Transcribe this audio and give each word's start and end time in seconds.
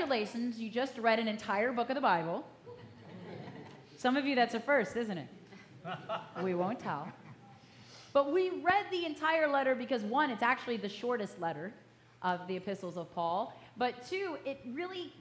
Congratulations, 0.00 0.58
you 0.58 0.70
just 0.70 0.96
read 0.96 1.18
an 1.18 1.28
entire 1.28 1.72
book 1.72 1.90
of 1.90 1.94
the 1.94 2.00
Bible. 2.00 2.42
Some 3.98 4.16
of 4.16 4.24
you, 4.24 4.34
that's 4.34 4.54
a 4.54 4.60
first, 4.60 4.96
isn't 4.96 5.18
it? 5.18 5.28
We 6.42 6.54
won't 6.54 6.80
tell. 6.80 7.06
But 8.14 8.32
we 8.32 8.62
read 8.62 8.86
the 8.90 9.04
entire 9.04 9.46
letter 9.46 9.74
because, 9.74 10.02
one, 10.02 10.30
it's 10.30 10.42
actually 10.42 10.78
the 10.78 10.88
shortest 10.88 11.38
letter 11.38 11.74
of 12.22 12.48
the 12.48 12.56
epistles 12.56 12.96
of 12.96 13.14
Paul, 13.14 13.54
but 13.76 14.06
two, 14.08 14.38
it 14.46 14.60
really 14.72 15.12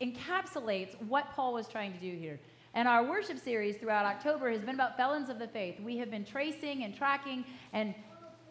encapsulates 0.00 1.00
what 1.02 1.30
Paul 1.30 1.54
was 1.54 1.68
trying 1.68 1.92
to 1.92 2.00
do 2.00 2.16
here. 2.16 2.40
And 2.74 2.88
our 2.88 3.04
worship 3.04 3.38
series 3.38 3.76
throughout 3.76 4.06
October 4.06 4.50
has 4.50 4.62
been 4.62 4.74
about 4.74 4.96
felons 4.96 5.28
of 5.28 5.38
the 5.38 5.46
faith. 5.46 5.78
We 5.78 5.96
have 5.98 6.10
been 6.10 6.24
tracing 6.24 6.82
and 6.82 6.96
tracking 6.96 7.44
and 7.72 7.94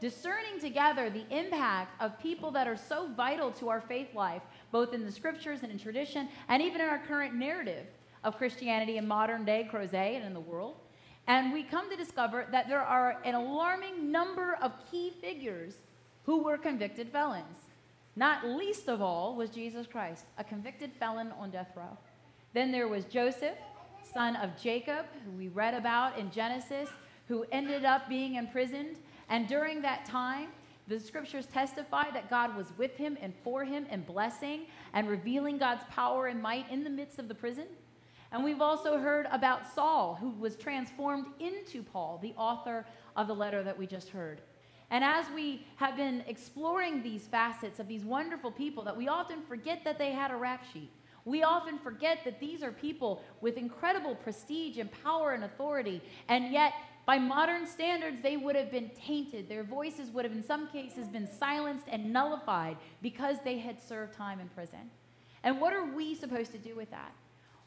discerning 0.03 0.59
together 0.59 1.09
the 1.09 1.25
impact 1.33 1.99
of 2.01 2.19
people 2.19 2.51
that 2.51 2.67
are 2.67 2.75
so 2.75 3.07
vital 3.15 3.49
to 3.49 3.69
our 3.69 3.79
faith 3.79 4.13
life, 4.13 4.41
both 4.69 4.93
in 4.93 5.05
the 5.05 5.11
scriptures 5.11 5.59
and 5.63 5.71
in 5.71 5.79
tradition, 5.79 6.27
and 6.49 6.61
even 6.61 6.81
in 6.81 6.87
our 6.87 6.99
current 7.07 7.33
narrative 7.33 7.85
of 8.25 8.37
Christianity 8.37 8.97
in 8.97 9.07
modern 9.07 9.45
day 9.45 9.65
Crozet 9.71 10.17
and 10.17 10.25
in 10.25 10.33
the 10.33 10.41
world. 10.41 10.75
And 11.27 11.53
we 11.53 11.63
come 11.63 11.89
to 11.89 11.95
discover 11.95 12.45
that 12.51 12.67
there 12.67 12.81
are 12.81 13.21
an 13.23 13.33
alarming 13.33 14.11
number 14.11 14.57
of 14.61 14.73
key 14.91 15.13
figures 15.21 15.75
who 16.25 16.43
were 16.43 16.57
convicted 16.57 17.07
felons. 17.09 17.55
Not 18.17 18.45
least 18.45 18.89
of 18.89 19.01
all 19.01 19.37
was 19.37 19.49
Jesus 19.49 19.87
Christ, 19.87 20.25
a 20.37 20.43
convicted 20.43 20.91
felon 20.99 21.31
on 21.39 21.49
death 21.49 21.71
row. 21.77 21.97
Then 22.53 22.73
there 22.73 22.89
was 22.89 23.05
Joseph, 23.05 23.57
son 24.13 24.35
of 24.35 24.49
Jacob, 24.61 25.05
who 25.23 25.31
we 25.31 25.47
read 25.47 25.73
about 25.73 26.19
in 26.19 26.29
Genesis, 26.29 26.89
who 27.29 27.45
ended 27.53 27.85
up 27.85 28.09
being 28.09 28.35
imprisoned. 28.35 28.97
And 29.29 29.47
during 29.47 29.81
that 29.81 30.05
time, 30.05 30.49
the 30.87 30.99
scriptures 30.99 31.45
testify 31.45 32.11
that 32.11 32.29
God 32.29 32.55
was 32.57 32.67
with 32.77 32.95
him 32.97 33.17
and 33.21 33.33
for 33.43 33.63
him 33.63 33.85
and 33.89 34.05
blessing 34.05 34.65
and 34.93 35.07
revealing 35.07 35.57
God's 35.57 35.83
power 35.89 36.27
and 36.27 36.41
might 36.41 36.69
in 36.69 36.83
the 36.83 36.89
midst 36.89 37.19
of 37.19 37.27
the 37.27 37.35
prison. 37.35 37.67
And 38.31 38.43
we've 38.43 38.61
also 38.61 38.97
heard 38.97 39.27
about 39.31 39.71
Saul, 39.73 40.17
who 40.19 40.31
was 40.31 40.55
transformed 40.55 41.27
into 41.39 41.83
Paul, 41.83 42.19
the 42.21 42.33
author 42.35 42.85
of 43.15 43.27
the 43.27 43.35
letter 43.35 43.63
that 43.63 43.77
we 43.77 43.85
just 43.85 44.09
heard. 44.09 44.41
And 44.89 45.03
as 45.03 45.25
we 45.33 45.65
have 45.77 45.95
been 45.95 46.23
exploring 46.27 47.01
these 47.01 47.27
facets 47.27 47.79
of 47.79 47.87
these 47.87 48.03
wonderful 48.03 48.51
people, 48.51 48.83
that 48.83 48.97
we 48.97 49.07
often 49.07 49.41
forget 49.47 49.83
that 49.85 49.97
they 49.97 50.11
had 50.11 50.31
a 50.31 50.35
rap 50.35 50.63
sheet. 50.73 50.91
We 51.25 51.43
often 51.43 51.79
forget 51.79 52.19
that 52.25 52.39
these 52.39 52.63
are 52.63 52.71
people 52.71 53.23
with 53.39 53.57
incredible 53.57 54.15
prestige 54.15 54.77
and 54.77 54.91
power 55.03 55.31
and 55.31 55.45
authority, 55.45 56.01
and 56.27 56.51
yet, 56.51 56.73
by 57.05 57.17
modern 57.17 57.67
standards, 57.67 58.21
they 58.21 58.37
would 58.37 58.55
have 58.55 58.71
been 58.71 58.89
tainted. 58.89 59.49
Their 59.49 59.63
voices 59.63 60.09
would 60.11 60.23
have, 60.23 60.31
in 60.31 60.43
some 60.43 60.67
cases, 60.67 61.07
been 61.07 61.27
silenced 61.27 61.85
and 61.89 62.13
nullified 62.13 62.77
because 63.01 63.37
they 63.43 63.59
had 63.59 63.81
served 63.81 64.13
time 64.13 64.39
in 64.39 64.47
prison. 64.49 64.89
And 65.43 65.59
what 65.59 65.73
are 65.73 65.93
we 65.93 66.15
supposed 66.15 66.51
to 66.53 66.57
do 66.57 66.75
with 66.75 66.89
that? 66.91 67.11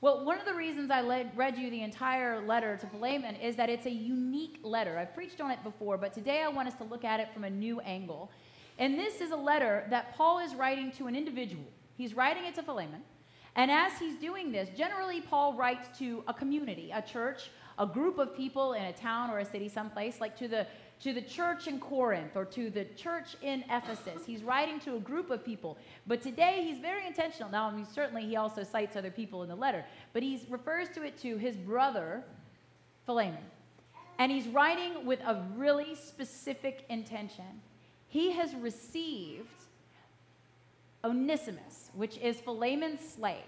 Well, 0.00 0.24
one 0.24 0.38
of 0.38 0.46
the 0.46 0.54
reasons 0.54 0.90
I 0.90 1.00
led, 1.02 1.36
read 1.36 1.58
you 1.58 1.70
the 1.70 1.82
entire 1.82 2.46
letter 2.46 2.76
to 2.78 2.86
Philemon 2.86 3.34
is 3.36 3.56
that 3.56 3.68
it's 3.68 3.86
a 3.86 3.90
unique 3.90 4.60
letter. 4.62 4.98
I've 4.98 5.14
preached 5.14 5.40
on 5.40 5.50
it 5.50 5.62
before, 5.62 5.98
but 5.98 6.12
today 6.12 6.42
I 6.42 6.48
want 6.48 6.68
us 6.68 6.74
to 6.74 6.84
look 6.84 7.04
at 7.04 7.20
it 7.20 7.32
from 7.32 7.44
a 7.44 7.50
new 7.50 7.80
angle. 7.80 8.30
And 8.78 8.98
this 8.98 9.20
is 9.20 9.30
a 9.30 9.36
letter 9.36 9.86
that 9.90 10.14
Paul 10.14 10.38
is 10.38 10.54
writing 10.54 10.92
to 10.92 11.06
an 11.06 11.16
individual. 11.16 11.64
He's 11.96 12.14
writing 12.14 12.44
it 12.44 12.54
to 12.56 12.62
Philemon. 12.62 13.02
And 13.54 13.70
as 13.70 13.98
he's 13.98 14.16
doing 14.16 14.52
this, 14.52 14.68
generally 14.76 15.22
Paul 15.22 15.54
writes 15.54 15.88
to 15.98 16.22
a 16.28 16.34
community, 16.34 16.90
a 16.94 17.00
church, 17.00 17.50
a 17.78 17.86
group 17.86 18.18
of 18.18 18.36
people 18.36 18.72
in 18.72 18.84
a 18.84 18.92
town 18.92 19.30
or 19.30 19.38
a 19.38 19.44
city 19.44 19.68
someplace, 19.68 20.20
like 20.20 20.36
to 20.38 20.48
the 20.48 20.66
to 21.00 21.12
the 21.12 21.20
church 21.20 21.66
in 21.66 21.78
Corinth 21.78 22.36
or 22.36 22.44
to 22.46 22.70
the 22.70 22.84
church 22.96 23.36
in 23.42 23.64
Ephesus. 23.70 24.24
He's 24.24 24.42
writing 24.42 24.80
to 24.80 24.96
a 24.96 24.98
group 24.98 25.30
of 25.30 25.44
people. 25.44 25.76
But 26.06 26.22
today 26.22 26.62
he's 26.66 26.78
very 26.78 27.06
intentional. 27.06 27.50
Now, 27.50 27.68
I 27.68 27.74
mean, 27.74 27.86
certainly 27.86 28.24
he 28.24 28.36
also 28.36 28.62
cites 28.62 28.96
other 28.96 29.10
people 29.10 29.42
in 29.42 29.48
the 29.48 29.56
letter, 29.56 29.84
but 30.12 30.22
he 30.22 30.40
refers 30.48 30.88
to 30.90 31.02
it 31.02 31.18
to 31.18 31.36
his 31.36 31.56
brother, 31.56 32.24
Philemon. 33.04 33.44
And 34.18 34.32
he's 34.32 34.46
writing 34.48 35.04
with 35.04 35.20
a 35.20 35.44
really 35.54 35.94
specific 35.94 36.86
intention. 36.88 37.60
He 38.08 38.32
has 38.32 38.54
received 38.54 39.48
Onesimus, 41.04 41.90
which 41.94 42.16
is 42.18 42.40
Philemon's 42.40 43.06
slave. 43.06 43.44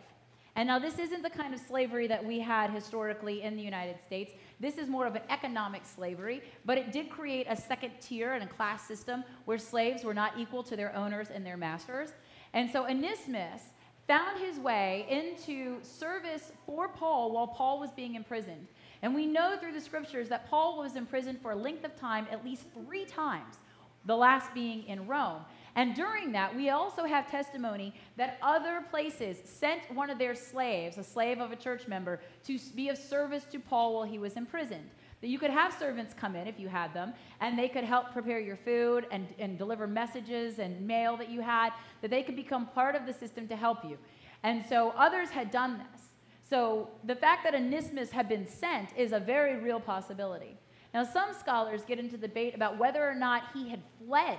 And 0.58 0.66
now, 0.66 0.80
this 0.80 0.98
isn't 0.98 1.22
the 1.22 1.30
kind 1.30 1.54
of 1.54 1.60
slavery 1.60 2.08
that 2.08 2.24
we 2.24 2.40
had 2.40 2.70
historically 2.70 3.42
in 3.42 3.56
the 3.56 3.62
United 3.62 4.02
States. 4.04 4.32
This 4.58 4.76
is 4.76 4.88
more 4.88 5.06
of 5.06 5.14
an 5.14 5.22
economic 5.30 5.82
slavery, 5.86 6.42
but 6.64 6.76
it 6.76 6.90
did 6.90 7.10
create 7.10 7.46
a 7.48 7.54
second 7.54 7.92
tier 8.00 8.32
and 8.32 8.42
a 8.42 8.46
class 8.48 8.82
system 8.82 9.22
where 9.44 9.56
slaves 9.56 10.02
were 10.02 10.14
not 10.14 10.32
equal 10.36 10.64
to 10.64 10.74
their 10.74 10.92
owners 10.96 11.28
and 11.32 11.46
their 11.46 11.56
masters. 11.56 12.12
And 12.54 12.68
so, 12.68 12.86
Onesimus 12.86 13.62
found 14.08 14.40
his 14.40 14.58
way 14.58 15.06
into 15.08 15.76
service 15.82 16.50
for 16.66 16.88
Paul 16.88 17.30
while 17.30 17.46
Paul 17.46 17.78
was 17.78 17.92
being 17.92 18.16
imprisoned. 18.16 18.66
And 19.02 19.14
we 19.14 19.26
know 19.26 19.56
through 19.60 19.74
the 19.74 19.80
scriptures 19.80 20.28
that 20.30 20.50
Paul 20.50 20.78
was 20.78 20.96
imprisoned 20.96 21.40
for 21.40 21.52
a 21.52 21.56
length 21.56 21.84
of 21.84 21.94
time, 21.94 22.26
at 22.32 22.44
least 22.44 22.64
three 22.74 23.04
times, 23.04 23.58
the 24.06 24.16
last 24.16 24.52
being 24.54 24.82
in 24.88 25.06
Rome. 25.06 25.42
And 25.78 25.94
during 25.94 26.32
that, 26.32 26.56
we 26.56 26.70
also 26.70 27.04
have 27.04 27.30
testimony 27.30 27.94
that 28.16 28.38
other 28.42 28.82
places 28.90 29.38
sent 29.44 29.82
one 29.94 30.10
of 30.10 30.18
their 30.18 30.34
slaves, 30.34 30.98
a 30.98 31.04
slave 31.04 31.38
of 31.38 31.52
a 31.52 31.56
church 31.56 31.86
member, 31.86 32.20
to 32.46 32.58
be 32.74 32.88
of 32.88 32.98
service 32.98 33.44
to 33.52 33.60
Paul 33.60 33.94
while 33.94 34.02
he 34.02 34.18
was 34.18 34.32
imprisoned. 34.32 34.90
That 35.20 35.28
you 35.28 35.38
could 35.38 35.52
have 35.52 35.72
servants 35.72 36.14
come 36.14 36.34
in 36.34 36.48
if 36.48 36.58
you 36.58 36.66
had 36.66 36.92
them, 36.94 37.14
and 37.40 37.56
they 37.56 37.68
could 37.68 37.84
help 37.84 38.12
prepare 38.12 38.40
your 38.40 38.56
food 38.56 39.06
and, 39.12 39.28
and 39.38 39.56
deliver 39.56 39.86
messages 39.86 40.58
and 40.58 40.84
mail 40.84 41.16
that 41.16 41.30
you 41.30 41.42
had, 41.42 41.70
that 42.02 42.10
they 42.10 42.24
could 42.24 42.34
become 42.34 42.66
part 42.66 42.96
of 42.96 43.06
the 43.06 43.12
system 43.12 43.46
to 43.46 43.54
help 43.54 43.84
you. 43.84 43.98
And 44.42 44.64
so 44.68 44.92
others 44.96 45.28
had 45.28 45.52
done 45.52 45.78
this. 45.92 46.02
So 46.42 46.88
the 47.04 47.14
fact 47.14 47.44
that 47.44 47.54
Onesimus 47.54 48.10
had 48.10 48.28
been 48.28 48.48
sent 48.48 48.96
is 48.96 49.12
a 49.12 49.20
very 49.20 49.60
real 49.60 49.78
possibility. 49.78 50.58
Now, 50.92 51.04
some 51.04 51.32
scholars 51.38 51.82
get 51.86 52.00
into 52.00 52.16
debate 52.16 52.56
about 52.56 52.78
whether 52.78 53.08
or 53.08 53.14
not 53.14 53.44
he 53.54 53.68
had 53.68 53.80
fled 54.04 54.38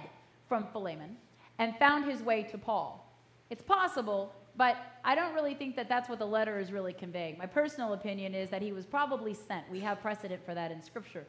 from 0.49 0.67
Philemon 0.73 1.15
and 1.59 1.77
found 1.77 2.09
his 2.09 2.21
way 2.23 2.41
to 2.43 2.57
Paul. 2.57 3.05
It's 3.49 3.61
possible, 3.61 4.33
but 4.55 4.77
I 5.03 5.13
don't 5.13 5.33
really 5.33 5.53
think 5.53 5.75
that 5.75 5.87
that's 5.87 6.09
what 6.09 6.19
the 6.19 6.25
letter 6.25 6.59
is 6.59 6.71
really 6.71 6.93
conveying. 6.93 7.37
My 7.37 7.45
personal 7.45 7.93
opinion 7.93 8.33
is 8.33 8.49
that 8.49 8.61
he 8.61 8.71
was 8.71 8.85
probably 8.85 9.33
sent. 9.33 9.69
We 9.69 9.79
have 9.81 10.01
precedent 10.01 10.43
for 10.45 10.55
that 10.55 10.71
in 10.71 10.81
Scripture. 10.81 11.27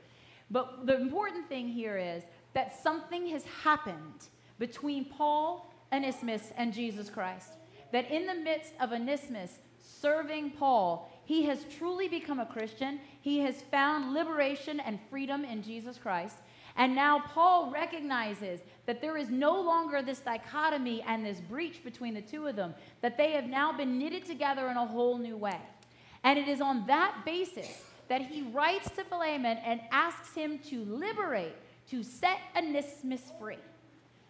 But 0.51 0.87
the 0.87 0.97
important 0.97 1.49
thing 1.49 1.69
here 1.69 1.99
is 1.99 2.25
that 2.55 2.81
something 2.83 3.27
has 3.29 3.45
happened 3.45 4.29
between 4.59 5.05
Paul, 5.05 5.73
Onesimus, 5.93 6.53
and 6.57 6.73
Jesus 6.73 7.09
Christ. 7.09 7.53
That 7.93 8.11
in 8.11 8.27
the 8.27 8.35
midst 8.35 8.73
of 8.81 8.93
Onesimus 8.93 9.59
serving 9.79 10.51
Paul, 10.53 11.11
he 11.25 11.45
has 11.45 11.65
truly 11.79 12.09
become 12.09 12.41
a 12.41 12.47
Christian. 12.47 13.01
He 13.21 13.39
has 13.41 13.63
found 13.63 14.13
liberation 14.13 14.81
and 14.81 14.99
freedom 15.09 15.45
in 15.45 15.63
Jesus 15.63 15.99
Christ. 15.99 16.39
And 16.77 16.95
now 16.95 17.21
Paul 17.21 17.71
recognizes 17.71 18.61
that 18.87 19.01
there 19.01 19.17
is 19.17 19.31
no 19.31 19.61
longer 19.61 20.03
this 20.03 20.21
dichotomy 20.21 21.03
and 21.07 21.25
this 21.25 21.41
breach 21.41 21.83
between 21.85 22.15
the 22.15 22.23
two 22.23 22.47
of 22.47 22.57
them, 22.57 22.75
that 23.01 23.17
they 23.17 23.33
have 23.33 23.47
now 23.47 23.73
been 23.73 23.99
knitted 23.99 24.25
together 24.25 24.69
in 24.69 24.77
a 24.77 24.87
whole 24.87 25.19
new 25.19 25.37
way. 25.37 25.61
And 26.25 26.39
it 26.39 26.49
is 26.49 26.61
on 26.61 26.87
that 26.87 27.23
basis 27.25 27.83
that 28.09 28.23
he 28.23 28.43
writes 28.43 28.91
to 28.91 29.05
Philemon 29.05 29.59
and 29.59 29.81
asks 29.93 30.35
him 30.35 30.59
to 30.71 30.85
liberate, 30.85 31.55
to 31.91 32.03
set 32.03 32.39
Onesimus 32.57 33.23
free. 33.39 33.59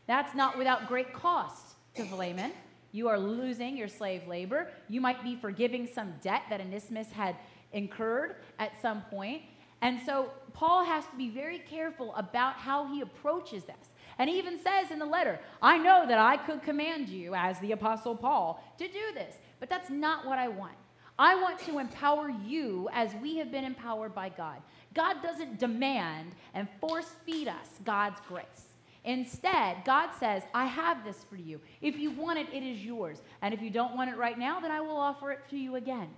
That's 0.06 0.34
not 0.34 0.58
without 0.58 0.88
great 0.88 1.12
cost 1.12 1.76
to 1.94 2.04
Philemon. 2.04 2.52
You 2.92 3.08
are 3.08 3.18
losing 3.18 3.76
your 3.76 3.88
slave 3.88 4.26
labor. 4.26 4.68
You 4.88 5.00
might 5.00 5.22
be 5.22 5.36
forgiving 5.36 5.86
some 5.86 6.14
debt 6.20 6.42
that 6.50 6.60
Onesimus 6.60 7.10
had 7.10 7.36
incurred 7.72 8.36
at 8.58 8.72
some 8.82 9.02
point. 9.02 9.42
And 9.82 10.00
so 10.04 10.30
Paul 10.52 10.84
has 10.84 11.04
to 11.06 11.16
be 11.16 11.30
very 11.30 11.58
careful 11.58 12.14
about 12.14 12.54
how 12.54 12.86
he 12.86 13.00
approaches 13.00 13.64
this. 13.64 13.94
And 14.18 14.28
he 14.28 14.36
even 14.38 14.58
says 14.58 14.90
in 14.90 14.98
the 14.98 15.06
letter, 15.06 15.40
I 15.62 15.78
know 15.78 16.06
that 16.06 16.18
I 16.18 16.36
could 16.36 16.62
command 16.62 17.08
you, 17.08 17.34
as 17.34 17.58
the 17.60 17.72
Apostle 17.72 18.14
Paul, 18.14 18.62
to 18.78 18.86
do 18.86 19.14
this, 19.14 19.36
but 19.58 19.70
that's 19.70 19.88
not 19.88 20.26
what 20.26 20.38
I 20.38 20.48
want. 20.48 20.74
I 21.18 21.34
want 21.34 21.58
to 21.60 21.78
empower 21.78 22.30
you 22.30 22.88
as 22.92 23.14
we 23.22 23.36
have 23.36 23.50
been 23.50 23.64
empowered 23.64 24.14
by 24.14 24.30
God. 24.30 24.56
God 24.94 25.22
doesn't 25.22 25.58
demand 25.58 26.32
and 26.54 26.68
force 26.80 27.14
feed 27.24 27.48
us 27.48 27.68
God's 27.84 28.20
grace. 28.26 28.74
Instead, 29.04 29.78
God 29.84 30.10
says, 30.18 30.42
I 30.52 30.66
have 30.66 31.04
this 31.04 31.24
for 31.28 31.36
you. 31.36 31.60
If 31.80 31.98
you 31.98 32.10
want 32.10 32.38
it, 32.38 32.48
it 32.52 32.62
is 32.62 32.84
yours. 32.84 33.22
And 33.40 33.54
if 33.54 33.62
you 33.62 33.70
don't 33.70 33.96
want 33.96 34.10
it 34.10 34.16
right 34.16 34.38
now, 34.38 34.60
then 34.60 34.70
I 34.70 34.80
will 34.80 34.96
offer 34.96 35.32
it 35.32 35.40
to 35.50 35.56
you 35.56 35.76
again 35.76 36.08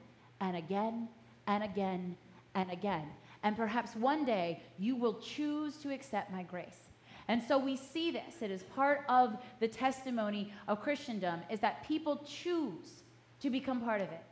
and 0.40 0.56
again 0.56 1.08
and 1.46 1.62
again 1.62 2.16
and 2.54 2.70
again. 2.70 3.06
And 3.42 3.56
perhaps 3.56 3.96
one 3.96 4.24
day 4.24 4.62
you 4.78 4.96
will 4.96 5.14
choose 5.14 5.76
to 5.78 5.92
accept 5.92 6.30
my 6.30 6.42
grace. 6.42 6.88
And 7.28 7.42
so 7.42 7.58
we 7.58 7.76
see 7.76 8.10
this. 8.10 8.42
It 8.42 8.50
is 8.50 8.62
part 8.62 9.04
of 9.08 9.36
the 9.60 9.68
testimony 9.68 10.52
of 10.68 10.82
Christendom 10.82 11.40
is 11.50 11.60
that 11.60 11.86
people 11.86 12.24
choose 12.26 13.02
to 13.40 13.50
become 13.50 13.80
part 13.80 14.00
of 14.00 14.08
it. 14.08 14.22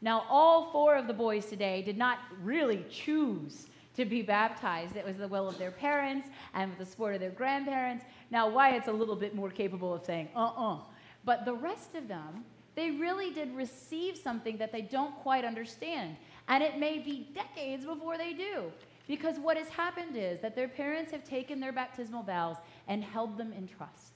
Now, 0.00 0.24
all 0.28 0.70
four 0.70 0.96
of 0.96 1.06
the 1.06 1.14
boys 1.14 1.46
today 1.46 1.82
did 1.82 1.96
not 1.96 2.18
really 2.42 2.84
choose 2.90 3.66
to 3.96 4.04
be 4.04 4.22
baptized. 4.22 4.96
It 4.96 5.04
was 5.04 5.16
the 5.16 5.28
will 5.28 5.48
of 5.48 5.56
their 5.58 5.70
parents 5.70 6.28
and 6.52 6.70
with 6.70 6.78
the 6.78 6.84
support 6.84 7.14
of 7.14 7.20
their 7.20 7.30
grandparents. 7.30 8.04
Now, 8.30 8.48
Wyatt's 8.48 8.88
a 8.88 8.92
little 8.92 9.16
bit 9.16 9.34
more 9.34 9.50
capable 9.50 9.94
of 9.94 10.04
saying, 10.04 10.28
uh 10.34 10.40
uh-uh. 10.40 10.74
uh. 10.74 10.78
But 11.24 11.44
the 11.44 11.54
rest 11.54 11.94
of 11.94 12.06
them, 12.08 12.44
they 12.74 12.90
really 12.90 13.32
did 13.32 13.54
receive 13.54 14.16
something 14.18 14.58
that 14.58 14.72
they 14.72 14.82
don't 14.82 15.14
quite 15.16 15.44
understand. 15.44 16.16
And 16.48 16.62
it 16.62 16.78
may 16.78 16.98
be 16.98 17.28
decades 17.34 17.84
before 17.84 18.18
they 18.18 18.32
do. 18.32 18.72
Because 19.06 19.38
what 19.38 19.56
has 19.56 19.68
happened 19.68 20.16
is 20.16 20.40
that 20.40 20.56
their 20.56 20.68
parents 20.68 21.10
have 21.12 21.24
taken 21.24 21.60
their 21.60 21.72
baptismal 21.72 22.22
vows 22.22 22.56
and 22.88 23.04
held 23.04 23.36
them 23.36 23.52
in 23.52 23.68
trust. 23.68 24.14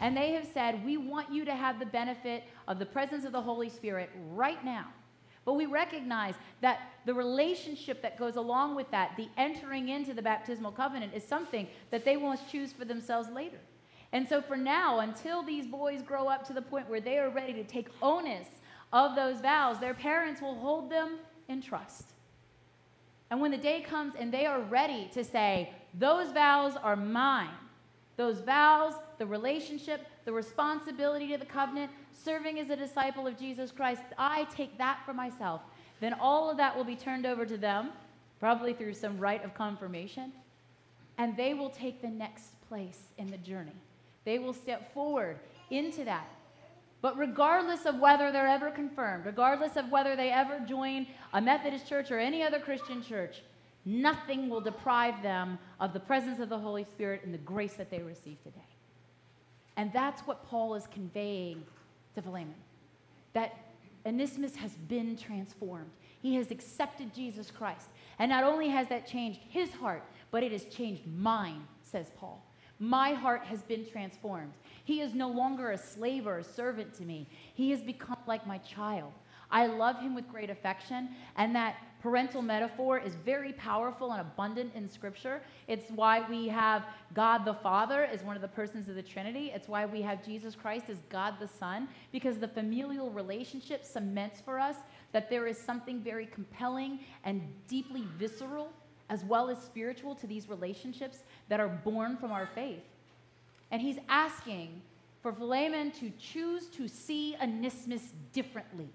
And 0.00 0.16
they 0.16 0.32
have 0.32 0.46
said, 0.52 0.84
We 0.84 0.96
want 0.96 1.32
you 1.32 1.44
to 1.44 1.54
have 1.54 1.78
the 1.78 1.86
benefit 1.86 2.44
of 2.68 2.78
the 2.78 2.86
presence 2.86 3.24
of 3.24 3.32
the 3.32 3.40
Holy 3.40 3.68
Spirit 3.68 4.10
right 4.30 4.64
now. 4.64 4.86
But 5.44 5.54
we 5.54 5.66
recognize 5.66 6.34
that 6.60 6.80
the 7.04 7.14
relationship 7.14 8.00
that 8.02 8.16
goes 8.16 8.36
along 8.36 8.76
with 8.76 8.88
that, 8.92 9.16
the 9.16 9.28
entering 9.36 9.88
into 9.88 10.14
the 10.14 10.22
baptismal 10.22 10.70
covenant, 10.70 11.14
is 11.14 11.24
something 11.24 11.66
that 11.90 12.04
they 12.04 12.16
will 12.16 12.36
choose 12.50 12.72
for 12.72 12.84
themselves 12.84 13.28
later. 13.28 13.58
And 14.12 14.28
so, 14.28 14.40
for 14.40 14.56
now, 14.56 15.00
until 15.00 15.42
these 15.42 15.66
boys 15.66 16.02
grow 16.02 16.28
up 16.28 16.46
to 16.46 16.52
the 16.52 16.62
point 16.62 16.88
where 16.88 17.00
they 17.00 17.18
are 17.18 17.30
ready 17.30 17.54
to 17.54 17.64
take 17.64 17.88
onus 18.02 18.46
of 18.92 19.16
those 19.16 19.40
vows, 19.40 19.80
their 19.80 19.94
parents 19.94 20.40
will 20.40 20.54
hold 20.54 20.90
them 20.90 21.18
in 21.52 21.62
trust. 21.62 22.06
And 23.30 23.40
when 23.40 23.50
the 23.50 23.58
day 23.58 23.80
comes 23.80 24.14
and 24.18 24.32
they 24.32 24.46
are 24.46 24.60
ready 24.60 25.08
to 25.14 25.22
say, 25.22 25.70
Those 25.98 26.32
vows 26.32 26.74
are 26.82 26.96
mine, 26.96 27.54
those 28.16 28.40
vows, 28.40 28.94
the 29.18 29.26
relationship, 29.26 30.06
the 30.24 30.32
responsibility 30.32 31.28
to 31.28 31.38
the 31.38 31.46
covenant, 31.46 31.92
serving 32.12 32.58
as 32.58 32.70
a 32.70 32.76
disciple 32.76 33.26
of 33.26 33.38
Jesus 33.38 33.70
Christ, 33.70 34.02
I 34.18 34.44
take 34.54 34.76
that 34.78 35.00
for 35.06 35.14
myself. 35.14 35.60
Then 36.00 36.14
all 36.14 36.50
of 36.50 36.56
that 36.56 36.76
will 36.76 36.84
be 36.84 36.96
turned 36.96 37.26
over 37.26 37.46
to 37.46 37.56
them, 37.56 37.90
probably 38.40 38.72
through 38.72 38.94
some 38.94 39.18
rite 39.18 39.44
of 39.44 39.54
confirmation, 39.54 40.32
and 41.16 41.36
they 41.36 41.54
will 41.54 41.70
take 41.70 42.02
the 42.02 42.08
next 42.08 42.60
place 42.68 42.98
in 43.18 43.30
the 43.30 43.38
journey. 43.38 43.76
They 44.24 44.38
will 44.38 44.52
step 44.52 44.92
forward 44.92 45.38
into 45.70 46.04
that. 46.04 46.28
But 47.02 47.18
regardless 47.18 47.84
of 47.84 47.98
whether 47.98 48.30
they're 48.30 48.46
ever 48.46 48.70
confirmed, 48.70 49.26
regardless 49.26 49.76
of 49.76 49.90
whether 49.90 50.14
they 50.14 50.30
ever 50.30 50.60
join 50.60 51.06
a 51.32 51.42
Methodist 51.42 51.88
church 51.88 52.12
or 52.12 52.18
any 52.18 52.44
other 52.44 52.60
Christian 52.60 53.02
church, 53.02 53.42
nothing 53.84 54.48
will 54.48 54.60
deprive 54.60 55.20
them 55.20 55.58
of 55.80 55.92
the 55.92 56.00
presence 56.00 56.38
of 56.38 56.48
the 56.48 56.58
Holy 56.58 56.84
Spirit 56.84 57.22
and 57.24 57.34
the 57.34 57.38
grace 57.38 57.74
that 57.74 57.90
they 57.90 57.98
receive 57.98 58.40
today. 58.44 58.60
And 59.76 59.92
that's 59.92 60.22
what 60.22 60.46
Paul 60.46 60.74
is 60.76 60.86
conveying 60.86 61.64
to 62.14 62.22
Philemon. 62.22 62.54
That 63.32 63.58
Onesimus 64.06 64.54
has 64.56 64.72
been 64.72 65.16
transformed. 65.16 65.90
He 66.20 66.36
has 66.36 66.52
accepted 66.52 67.12
Jesus 67.12 67.50
Christ. 67.50 67.88
And 68.20 68.30
not 68.30 68.44
only 68.44 68.68
has 68.68 68.88
that 68.88 69.08
changed 69.08 69.40
his 69.48 69.72
heart, 69.72 70.04
but 70.30 70.44
it 70.44 70.52
has 70.52 70.66
changed 70.66 71.02
mine, 71.06 71.66
says 71.82 72.12
Paul. 72.16 72.44
My 72.78 73.12
heart 73.12 73.44
has 73.44 73.62
been 73.62 73.86
transformed. 73.86 74.52
He 74.84 75.00
is 75.00 75.14
no 75.14 75.28
longer 75.28 75.70
a 75.70 75.78
slave 75.78 76.26
or 76.26 76.38
a 76.38 76.44
servant 76.44 76.94
to 76.94 77.04
me. 77.04 77.28
He 77.54 77.70
has 77.70 77.80
become 77.80 78.18
like 78.26 78.46
my 78.46 78.58
child. 78.58 79.12
I 79.50 79.66
love 79.66 80.00
him 80.00 80.14
with 80.14 80.28
great 80.28 80.48
affection, 80.48 81.10
and 81.36 81.54
that 81.54 81.76
parental 82.00 82.40
metaphor 82.40 82.98
is 82.98 83.14
very 83.14 83.52
powerful 83.52 84.12
and 84.12 84.20
abundant 84.20 84.74
in 84.74 84.88
Scripture. 84.88 85.42
It's 85.68 85.90
why 85.90 86.28
we 86.28 86.48
have 86.48 86.86
God 87.14 87.44
the 87.44 87.54
Father 87.54 88.04
as 88.04 88.24
one 88.24 88.34
of 88.34 88.42
the 88.42 88.48
persons 88.48 88.88
of 88.88 88.94
the 88.94 89.02
Trinity. 89.02 89.52
It's 89.54 89.68
why 89.68 89.84
we 89.84 90.00
have 90.02 90.24
Jesus 90.24 90.54
Christ 90.54 90.88
as 90.88 90.98
God 91.10 91.34
the 91.38 91.46
Son, 91.46 91.86
because 92.10 92.38
the 92.38 92.48
familial 92.48 93.10
relationship 93.10 93.84
cements 93.84 94.40
for 94.40 94.58
us 94.58 94.76
that 95.12 95.28
there 95.28 95.46
is 95.46 95.58
something 95.58 96.00
very 96.00 96.26
compelling 96.26 97.00
and 97.22 97.42
deeply 97.68 98.04
visceral, 98.16 98.72
as 99.12 99.22
well 99.26 99.50
as 99.50 99.58
spiritual, 99.58 100.14
to 100.14 100.26
these 100.26 100.48
relationships 100.48 101.18
that 101.50 101.60
are 101.60 101.68
born 101.68 102.16
from 102.16 102.32
our 102.32 102.46
faith. 102.46 102.82
And 103.70 103.82
he's 103.82 103.98
asking 104.08 104.80
for 105.20 105.34
Philemon 105.34 105.90
to 105.92 106.10
choose 106.18 106.66
to 106.68 106.88
see 106.88 107.36
Onesimus 107.42 108.14
differently. 108.32 108.88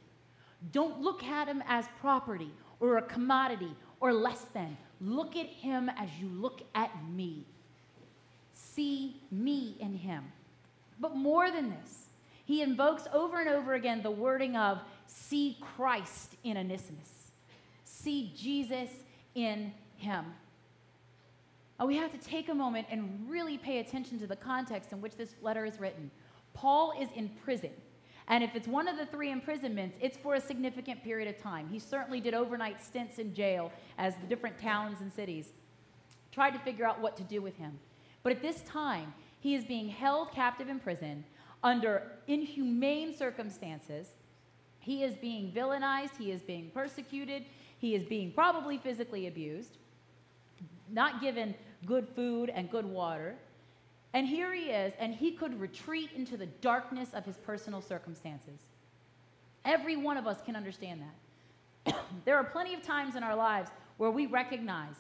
Don't 0.72 1.00
look 1.00 1.24
at 1.24 1.48
him 1.48 1.64
as 1.68 1.86
property 2.02 2.52
or 2.80 2.98
a 2.98 3.04
commodity 3.04 3.76
or 4.00 4.12
less 4.12 4.46
than. 4.56 4.76
Look 5.00 5.36
at 5.36 5.46
him 5.46 5.88
as 5.96 6.10
you 6.20 6.30
look 6.30 6.64
at 6.74 6.92
me. 7.08 7.46
See 8.56 9.22
me 9.30 9.78
in 9.80 9.94
him. 9.94 10.24
But 11.00 11.16
more 11.16 11.52
than 11.52 11.70
this, 11.70 12.08
he 12.44 12.64
invokes 12.64 13.04
over 13.14 13.40
and 13.40 13.50
over 13.50 13.76
again 13.76 14.02
the 14.02 14.10
wording 14.10 14.56
of 14.56 14.80
see 15.06 15.60
Christ 15.76 16.38
in 16.44 16.58
Onesimus, 16.58 17.32
see 17.84 18.34
Jesus 18.36 18.90
in 19.36 19.74
him. 19.98 20.26
And 21.80 21.88
we 21.88 21.96
have 21.98 22.12
to 22.12 22.18
take 22.18 22.50
a 22.50 22.54
moment 22.54 22.88
and 22.90 23.26
really 23.28 23.58
pay 23.58 23.80
attention 23.80 24.20
to 24.20 24.28
the 24.28 24.36
context 24.36 24.92
in 24.92 25.02
which 25.02 25.16
this 25.16 25.36
letter 25.42 25.66
is 25.66 25.80
written. 25.80 26.10
Paul 26.54 26.94
is 27.00 27.10
in 27.16 27.30
prison. 27.44 27.72
And 28.30 28.44
if 28.44 28.56
it's 28.56 28.68
one 28.68 28.88
of 28.88 28.98
the 28.98 29.06
three 29.06 29.32
imprisonments, 29.32 29.98
it's 30.02 30.18
for 30.18 30.36
a 30.36 30.42
significant 30.42 31.04
period 31.04 31.30
of 31.30 31.42
time. 31.42 31.70
He 31.70 31.80
certainly 31.80 32.20
did 32.20 32.34
overnight 32.34 32.84
stints 32.84 33.20
in 33.20 33.34
jail 33.34 33.72
as 33.98 34.16
the 34.16 34.28
different 34.28 34.58
towns 34.58 35.02
and 35.02 35.12
cities 35.14 35.54
tried 36.32 36.52
to 36.52 36.60
figure 36.60 36.86
out 36.86 37.00
what 37.00 37.16
to 37.18 37.24
do 37.24 37.42
with 37.42 37.56
him. 37.58 37.80
But 38.24 38.34
at 38.34 38.42
this 38.42 38.62
time, 38.62 39.14
he 39.40 39.56
is 39.56 39.64
being 39.64 39.88
held 39.88 40.32
captive 40.32 40.68
in 40.68 40.80
prison 40.80 41.24
under 41.64 42.04
inhumane 42.28 43.16
circumstances. 43.16 44.10
He 44.80 45.04
is 45.04 45.16
being 45.16 45.52
villainized, 45.52 46.18
he 46.18 46.32
is 46.32 46.42
being 46.42 46.70
persecuted, 46.74 47.46
he 47.78 47.96
is 47.96 48.04
being 48.04 48.32
probably 48.32 48.78
physically 48.78 49.28
abused, 49.28 49.78
not 50.92 51.22
given 51.22 51.56
good 51.86 52.08
food 52.16 52.50
and 52.50 52.70
good 52.70 52.86
water. 52.86 53.36
And 54.14 54.28
here 54.28 54.54
he 54.54 54.72
is, 54.72 54.94
and 55.00 55.14
he 55.14 55.32
could 55.32 55.60
retreat 55.60 56.10
into 56.16 56.38
the 56.38 56.46
darkness 56.46 57.10
of 57.14 57.26
his 57.26 57.38
personal 57.38 57.82
circumstances. 57.82 58.60
Every 59.66 59.96
one 59.98 60.18
of 60.18 60.28
us 60.28 60.42
can 60.46 60.56
understand 60.56 61.02
that. 61.86 61.96
there 62.26 62.38
are 62.38 62.44
plenty 62.44 62.74
of 62.74 62.82
times 62.82 63.16
in 63.16 63.24
our 63.24 63.36
lives 63.36 63.70
where 63.98 64.12
we 64.12 64.26
recognize 64.26 64.96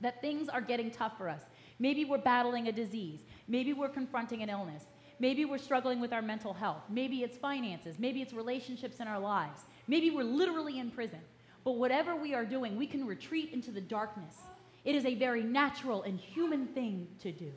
that 0.00 0.20
things 0.20 0.48
are 0.48 0.60
getting 0.60 0.90
tough 0.90 1.16
for 1.16 1.28
us. 1.28 1.42
Maybe 1.78 2.04
we're 2.04 2.18
battling 2.18 2.68
a 2.68 2.72
disease. 2.72 3.20
Maybe 3.48 3.72
we're 3.72 3.88
confronting 3.88 4.42
an 4.42 4.50
illness. 4.50 4.84
Maybe 5.18 5.44
we're 5.44 5.58
struggling 5.58 6.00
with 6.00 6.12
our 6.12 6.22
mental 6.22 6.52
health. 6.52 6.82
Maybe 6.88 7.22
it's 7.22 7.36
finances. 7.36 7.96
Maybe 7.98 8.22
it's 8.22 8.32
relationships 8.32 8.98
in 8.98 9.06
our 9.06 9.20
lives. 9.20 9.60
Maybe 9.86 10.10
we're 10.10 10.24
literally 10.24 10.80
in 10.80 10.90
prison. 10.90 11.20
But 11.64 11.72
whatever 11.72 12.16
we 12.16 12.34
are 12.34 12.44
doing, 12.44 12.76
we 12.76 12.88
can 12.88 13.06
retreat 13.06 13.50
into 13.52 13.70
the 13.70 13.80
darkness. 13.80 14.36
It 14.84 14.94
is 14.94 15.04
a 15.04 15.14
very 15.14 15.42
natural 15.42 16.02
and 16.02 16.18
human 16.18 16.66
thing 16.66 17.06
to 17.20 17.32
do 17.32 17.52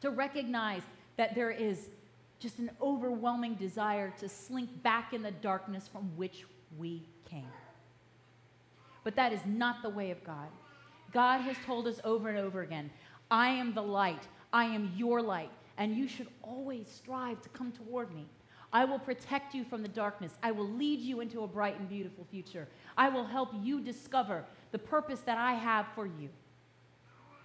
to 0.00 0.10
recognize 0.10 0.82
that 1.16 1.34
there 1.34 1.50
is 1.50 1.88
just 2.40 2.58
an 2.58 2.70
overwhelming 2.80 3.54
desire 3.54 4.12
to 4.18 4.28
slink 4.28 4.82
back 4.82 5.12
in 5.12 5.22
the 5.22 5.30
darkness 5.30 5.86
from 5.86 6.10
which 6.16 6.44
we 6.76 7.02
came. 7.24 7.46
But 9.04 9.14
that 9.16 9.32
is 9.32 9.40
not 9.46 9.82
the 9.82 9.90
way 9.90 10.10
of 10.10 10.22
God. 10.24 10.48
God 11.12 11.40
has 11.42 11.56
told 11.64 11.86
us 11.86 12.00
over 12.04 12.28
and 12.28 12.38
over 12.38 12.62
again 12.62 12.90
I 13.30 13.48
am 13.48 13.74
the 13.74 13.82
light, 13.82 14.26
I 14.52 14.64
am 14.64 14.92
your 14.96 15.22
light, 15.22 15.50
and 15.78 15.96
you 15.96 16.08
should 16.08 16.28
always 16.42 16.88
strive 16.88 17.40
to 17.42 17.48
come 17.50 17.72
toward 17.72 18.14
me. 18.14 18.26
I 18.72 18.84
will 18.84 18.98
protect 18.98 19.54
you 19.54 19.64
from 19.64 19.82
the 19.82 19.88
darkness. 19.88 20.32
I 20.42 20.50
will 20.50 20.68
lead 20.68 21.00
you 21.00 21.20
into 21.20 21.42
a 21.42 21.46
bright 21.46 21.78
and 21.78 21.88
beautiful 21.88 22.26
future. 22.30 22.68
I 22.96 23.10
will 23.10 23.24
help 23.24 23.50
you 23.62 23.80
discover 23.80 24.44
the 24.70 24.78
purpose 24.78 25.20
that 25.20 25.36
I 25.36 25.52
have 25.52 25.86
for 25.94 26.06
you 26.06 26.30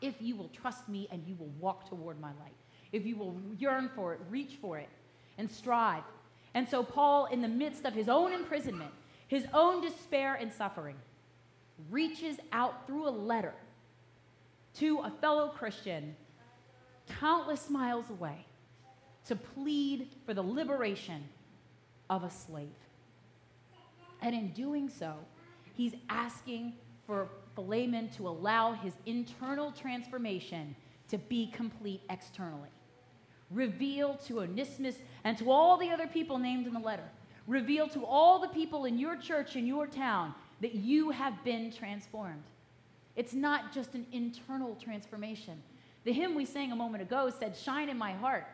if 0.02 0.16
you 0.20 0.36
will 0.36 0.50
trust 0.50 0.88
me 0.88 1.08
and 1.12 1.24
you 1.28 1.36
will 1.36 1.52
walk 1.60 1.90
toward 1.90 2.20
my 2.20 2.30
light, 2.40 2.56
if 2.92 3.06
you 3.06 3.16
will 3.16 3.36
yearn 3.58 3.90
for 3.96 4.14
it, 4.14 4.20
reach 4.30 4.58
for 4.62 4.78
it, 4.78 4.90
and 5.38 5.50
strive. 5.50 6.04
And 6.54 6.68
so, 6.68 6.84
Paul, 6.84 7.26
in 7.26 7.42
the 7.42 7.48
midst 7.48 7.86
of 7.86 7.94
his 7.94 8.10
own 8.10 8.34
imprisonment, 8.34 8.92
his 9.28 9.46
own 9.54 9.82
despair 9.82 10.36
and 10.36 10.52
suffering, 10.52 10.96
reaches 11.90 12.38
out 12.52 12.88
through 12.88 13.08
a 13.08 13.12
letter 13.12 13.54
to 14.76 15.00
a 15.00 15.12
fellow 15.22 15.50
Christian 15.50 16.16
countless 17.20 17.70
miles 17.70 18.10
away 18.10 18.47
to 19.28 19.36
plead 19.36 20.10
for 20.26 20.34
the 20.34 20.42
liberation 20.42 21.24
of 22.10 22.24
a 22.24 22.30
slave. 22.30 22.68
And 24.22 24.34
in 24.34 24.52
doing 24.52 24.90
so, 24.90 25.16
he's 25.76 25.94
asking 26.10 26.74
for 27.06 27.30
Philemon 27.56 28.10
to 28.10 28.28
allow 28.28 28.74
his 28.74 28.94
internal 29.06 29.72
transformation 29.72 30.76
to 31.10 31.18
be 31.18 31.48
complete 31.48 32.02
externally. 32.10 32.70
Reveal 33.50 34.16
to 34.26 34.42
Onesimus 34.42 34.98
and 35.24 35.38
to 35.38 35.50
all 35.50 35.78
the 35.78 35.90
other 35.90 36.08
people 36.08 36.38
named 36.38 36.68
in 36.68 36.74
the 36.74 36.80
letter. 36.80 37.10
Reveal 37.48 37.88
to 37.90 38.06
all 38.06 38.40
the 38.40 38.50
people 38.50 38.86
in 38.86 39.00
your 39.00 39.16
church, 39.16 39.56
in 39.56 39.66
your 39.66 39.88
town, 39.88 40.34
that 40.62 40.76
you 40.76 41.12
have 41.12 41.44
been 41.46 41.72
transformed. 41.72 42.44
It's 43.16 43.34
not 43.34 43.74
just 43.74 43.96
an 43.96 44.06
internal 44.12 44.76
transformation. 44.76 45.62
The 46.04 46.12
hymn 46.12 46.36
we 46.36 46.46
sang 46.46 46.72
a 46.72 46.76
moment 46.76 47.04
ago 47.04 47.32
said, 47.38 47.56
Shine 47.56 47.90
in 47.90 47.98
my 47.98 48.12
heart. 48.12 48.46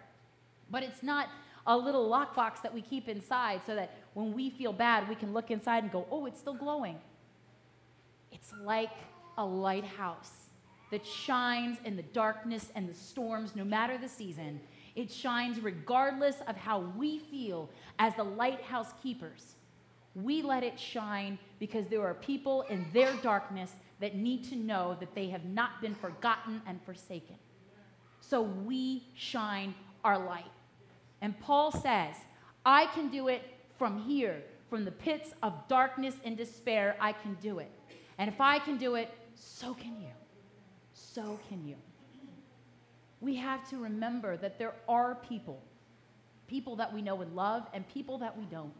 But 0.73 0.81
it's 0.81 1.03
not 1.03 1.29
a 1.67 1.77
little 1.77 2.09
lockbox 2.09 2.63
that 2.63 2.73
we 2.73 2.81
keep 2.81 3.07
inside 3.07 3.61
so 3.63 3.75
that 3.75 3.95
when 4.15 4.33
we 4.33 4.49
feel 4.49 4.73
bad, 4.73 5.07
we 5.07 5.13
can 5.13 5.31
look 5.31 5.51
inside 5.51 5.83
and 5.83 5.91
go, 5.91 6.07
Oh, 6.09 6.25
it's 6.25 6.39
still 6.39 6.55
glowing. 6.55 6.97
It's 8.31 8.51
like 8.59 8.89
a 9.37 9.45
lighthouse 9.45 10.49
that 10.89 11.05
shines 11.05 11.77
in 11.85 11.95
the 11.95 12.01
darkness 12.01 12.71
and 12.73 12.89
the 12.89 12.93
storms, 12.93 13.55
no 13.55 13.63
matter 13.63 13.99
the 13.99 14.09
season. 14.09 14.59
It 14.95 15.11
shines 15.11 15.59
regardless 15.59 16.37
of 16.47 16.57
how 16.57 16.79
we 16.97 17.19
feel 17.19 17.69
as 17.99 18.15
the 18.15 18.23
lighthouse 18.23 18.93
keepers. 19.03 19.55
We 20.15 20.41
let 20.41 20.63
it 20.63 20.79
shine 20.79 21.37
because 21.59 21.85
there 21.85 22.01
are 22.01 22.15
people 22.15 22.63
in 22.63 22.87
their 22.93 23.13
darkness 23.17 23.73
that 23.99 24.15
need 24.15 24.43
to 24.45 24.55
know 24.55 24.97
that 24.99 25.13
they 25.13 25.29
have 25.29 25.45
not 25.45 25.81
been 25.81 25.93
forgotten 25.93 26.63
and 26.65 26.81
forsaken. 26.83 27.35
So 28.21 28.41
we 28.41 29.03
shine 29.13 29.75
our 30.03 30.17
light. 30.17 30.45
And 31.23 31.39
Paul 31.39 31.71
says, 31.71 32.17
I 32.65 32.87
can 32.87 33.09
do 33.09 33.29
it 33.29 33.43
from 33.79 33.97
here, 33.97 34.43
from 34.69 34.83
the 34.83 34.91
pits 34.91 35.31
of 35.41 35.53
darkness 35.69 36.15
and 36.25 36.35
despair, 36.35 36.97
I 36.99 37.13
can 37.13 37.35
do 37.35 37.59
it. 37.59 37.71
And 38.17 38.29
if 38.29 38.41
I 38.41 38.59
can 38.59 38.77
do 38.77 38.95
it, 38.95 39.09
so 39.33 39.73
can 39.73 40.01
you. 40.01 40.11
So 40.93 41.39
can 41.47 41.65
you. 41.65 41.77
We 43.21 43.37
have 43.37 43.67
to 43.69 43.77
remember 43.77 44.35
that 44.35 44.59
there 44.59 44.73
are 44.89 45.15
people, 45.15 45.63
people 46.47 46.75
that 46.75 46.93
we 46.93 47.01
know 47.01 47.21
and 47.21 47.33
love, 47.33 47.67
and 47.73 47.87
people 47.87 48.17
that 48.17 48.37
we 48.37 48.43
don't. 48.43 48.73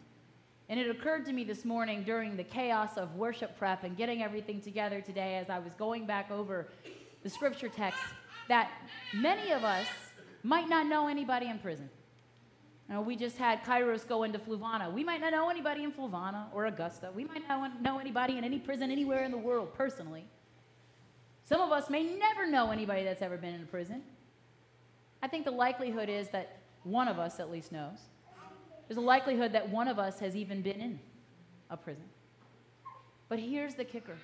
And 0.68 0.78
it 0.78 0.90
occurred 0.90 1.26
to 1.28 1.32
me 1.32 1.46
this 1.46 1.64
morning 1.64 2.04
during 2.04 2.36
the 2.36 2.44
chaos 2.44 2.98
of 2.98 3.16
worship 3.16 3.58
prep 3.58 3.86
and 3.86 3.96
getting 3.96 4.22
everything 4.22 4.60
together 4.60 5.00
today 5.00 5.38
as 5.38 5.50
I 5.50 5.60
was 5.60 5.74
going 5.76 6.06
back 6.06 6.30
over 6.30 6.68
the 7.24 7.30
scripture 7.30 7.70
text 7.70 8.02
that 8.50 8.70
many 9.14 9.54
of 9.54 9.64
us 9.64 9.88
might 10.44 10.68
not 10.68 10.88
know 10.88 11.08
anybody 11.08 11.48
in 11.48 11.58
prison. 11.60 11.90
You 12.90 12.96
know, 12.96 13.02
we 13.02 13.16
just 13.16 13.38
had 13.38 13.64
Kairos 13.64 14.08
go 14.08 14.24
into 14.24 14.40
Fluvanna. 14.40 14.92
We 14.92 15.04
might 15.04 15.22
not 15.22 15.32
know 15.32 15.50
anybody 15.50 15.84
in 15.84 15.92
Fluvanna 15.92 16.46
or 16.54 16.66
Augusta. 16.66 17.12
We 17.16 17.24
might 17.24 17.48
not 17.48 17.82
know 17.82 18.00
anybody 18.00 18.38
in 18.38 18.44
any 18.44 18.60
prison 18.60 18.92
anywhere 18.92 19.24
in 19.24 19.32
the 19.32 19.38
world 19.38 19.74
personally. 19.74 20.26
Some 21.44 21.62
of 21.62 21.72
us 21.72 21.90
may 21.90 22.04
never 22.04 22.50
know 22.50 22.72
anybody 22.72 23.04
that's 23.04 23.22
ever 23.22 23.38
been 23.38 23.54
in 23.54 23.62
a 23.62 23.66
prison. 23.66 24.04
I 25.22 25.28
think 25.28 25.46
the 25.46 25.52
likelihood 25.52 26.10
is 26.10 26.30
that 26.30 26.58
one 26.84 27.08
of 27.08 27.20
us 27.20 27.40
at 27.40 27.50
least 27.50 27.72
knows. 27.72 28.00
There's 28.88 28.98
a 28.98 29.02
likelihood 29.02 29.54
that 29.54 29.70
one 29.70 29.88
of 29.88 29.98
us 29.98 30.20
has 30.20 30.36
even 30.36 30.62
been 30.62 30.82
in 30.82 31.00
a 31.70 31.78
prison. 31.78 32.04
But 33.30 33.40
here's 33.40 33.76
the 33.76 33.86
kicker 33.86 34.18